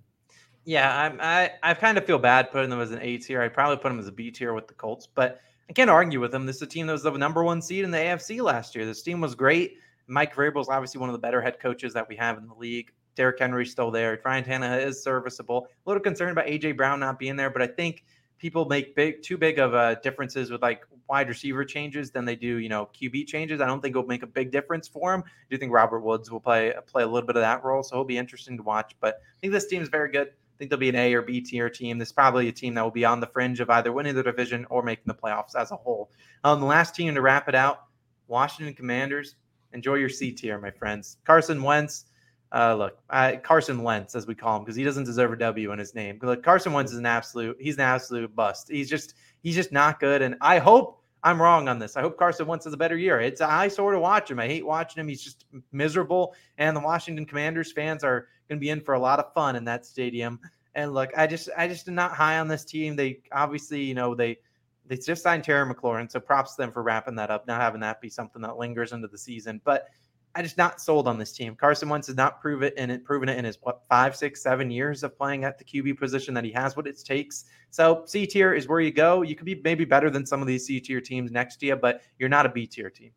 [0.64, 3.40] Yeah, I'm, I I kind of feel bad putting them as an A tier.
[3.40, 6.20] I'd probably put them as a B tier with the Colts, but I can't argue
[6.20, 6.44] with them.
[6.44, 8.84] This is a team that was the number one seed in the AFC last year.
[8.84, 9.74] This team was great.
[10.08, 12.54] Mike Vrabel is obviously one of the better head coaches that we have in the
[12.54, 12.90] league.
[13.16, 14.20] Derrick Henry's still there.
[14.24, 15.66] Ryan Tannehill is serviceable.
[15.86, 18.04] A little concerned about AJ Brown not being there, but I think
[18.38, 22.36] people make big too big of uh, differences with like wide receiver changes than they
[22.36, 23.60] do, you know, QB changes.
[23.60, 25.22] I don't think it'll make a big difference for him.
[25.26, 27.94] I do think Robert Woods will play play a little bit of that role, so
[27.94, 28.94] it'll be interesting to watch.
[29.00, 30.28] But I think this team is very good.
[30.28, 31.98] I think they'll be an A or B tier team.
[31.98, 34.22] This is probably a team that will be on the fringe of either winning the
[34.22, 36.10] division or making the playoffs as a whole.
[36.44, 37.84] Um, the last team to wrap it out,
[38.26, 39.36] Washington Commanders.
[39.72, 41.18] Enjoy your C tier, my friends.
[41.24, 42.06] Carson Wentz
[42.52, 45.72] uh, look, I, Carson Wentz, as we call him, because he doesn't deserve a W
[45.72, 46.18] in his name.
[46.22, 48.70] Look, Carson Wentz is an absolute, he's an absolute bust.
[48.70, 50.22] He's just, he's just not good.
[50.22, 51.96] And I hope I'm wrong on this.
[51.96, 53.20] I hope Carson Wentz has a better year.
[53.20, 54.38] It's I sort of watch him.
[54.38, 55.08] I hate watching him.
[55.08, 56.34] He's just miserable.
[56.56, 59.56] And the Washington Commanders fans are going to be in for a lot of fun
[59.56, 60.38] in that stadium.
[60.76, 62.94] And look, I just, I just am not high on this team.
[62.94, 64.38] They obviously, you know, they,
[64.86, 67.80] they just signed Terry McLaurin, so props to them for wrapping that up, not having
[67.80, 69.60] that be something that lingers into the season.
[69.64, 69.88] But
[70.36, 71.56] I just not sold on this team.
[71.56, 74.70] Carson Wentz has not it and it proven it in his what five, six, seven
[74.70, 77.46] years of playing at the QB position that he has what it takes.
[77.70, 79.22] So C tier is where you go.
[79.22, 82.02] You could be maybe better than some of these C tier teams next year, but
[82.18, 83.12] you're not a B tier team.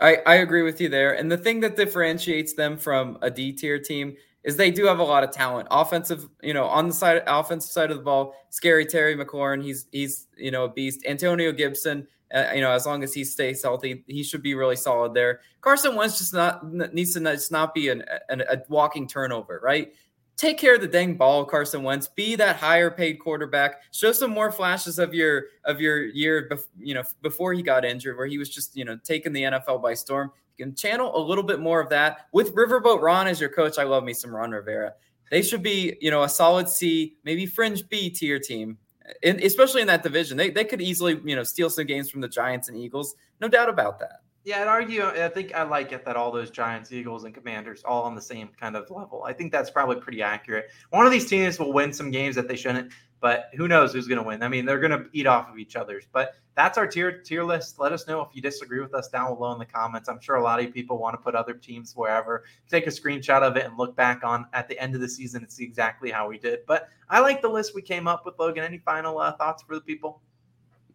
[0.00, 1.14] I, I agree with you there.
[1.14, 4.14] And the thing that differentiates them from a D tier team
[4.44, 5.66] is they do have a lot of talent.
[5.70, 9.86] Offensive, you know, on the side offensive side of the ball, scary Terry McLaurin, he's
[9.92, 11.04] he's you know a beast.
[11.06, 14.76] Antonio Gibson, uh, you know, as long as he stays healthy, he should be really
[14.76, 15.40] solid there.
[15.60, 19.92] Carson Wentz just not needs to just not be an, an, a walking turnover, right?
[20.36, 22.06] Take care of the dang ball, Carson Wentz.
[22.06, 23.82] Be that higher paid quarterback.
[23.92, 27.84] Show some more flashes of your of your year, bef- you know, before he got
[27.84, 30.30] injured, where he was just you know taking the NFL by storm.
[30.56, 33.78] You can channel a little bit more of that with Riverboat Ron as your coach.
[33.78, 34.92] I love me some Ron Rivera.
[35.30, 38.78] They should be, you know, a solid C, maybe fringe B tier team
[39.22, 40.36] in, especially in that division.
[40.36, 43.14] They, they could easily, you know, steal some games from the Giants and Eagles.
[43.40, 44.20] No doubt about that.
[44.44, 45.04] Yeah, I'd argue.
[45.04, 48.22] I think I like it that all those Giants, Eagles, and Commanders all on the
[48.22, 49.24] same kind of level.
[49.24, 50.70] I think that's probably pretty accurate.
[50.90, 52.90] One of these teams will win some games that they shouldn't,
[53.20, 54.42] but who knows who's going to win?
[54.42, 56.04] I mean, they're going to eat off of each other's.
[56.12, 57.78] But that's our tier tier list.
[57.78, 60.08] Let us know if you disagree with us down below in the comments.
[60.08, 62.44] I'm sure a lot of people want to put other teams wherever.
[62.68, 65.42] Take a screenshot of it and look back on at the end of the season
[65.42, 66.60] and see exactly how we did.
[66.66, 68.64] But I like the list we came up with, Logan.
[68.64, 70.20] Any final uh, thoughts for the people?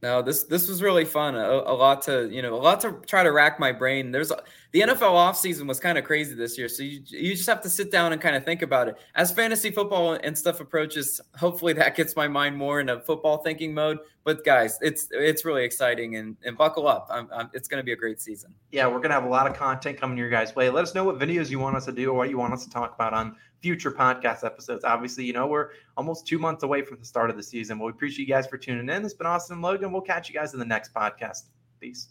[0.03, 1.33] No, this this was really fun.
[1.35, 4.11] A, a, lot to you know, a lot to try to rack my brain.
[4.11, 4.33] There's
[4.73, 7.69] the NFL offseason was kind of crazy this year, so you you just have to
[7.69, 8.97] sit down and kind of think about it.
[9.15, 13.37] As fantasy football and stuff approaches, hopefully that gets my mind more in a football
[13.37, 13.97] thinking mode.
[14.25, 17.07] But guys, it's it's really exciting and, and buckle up.
[17.09, 18.53] I'm, I'm, it's going to be a great season.
[18.73, 20.69] Yeah, we're gonna have a lot of content coming your guys' way.
[20.69, 22.65] Let us know what videos you want us to do or what you want us
[22.65, 24.83] to talk about on future podcast episodes.
[24.83, 27.79] Obviously, you know, we're almost two months away from the start of the season.
[27.79, 29.05] Well, we appreciate you guys for tuning in.
[29.05, 29.93] It's been Austin Logan.
[29.93, 31.43] We'll catch you guys in the next podcast.
[31.79, 32.09] Peace.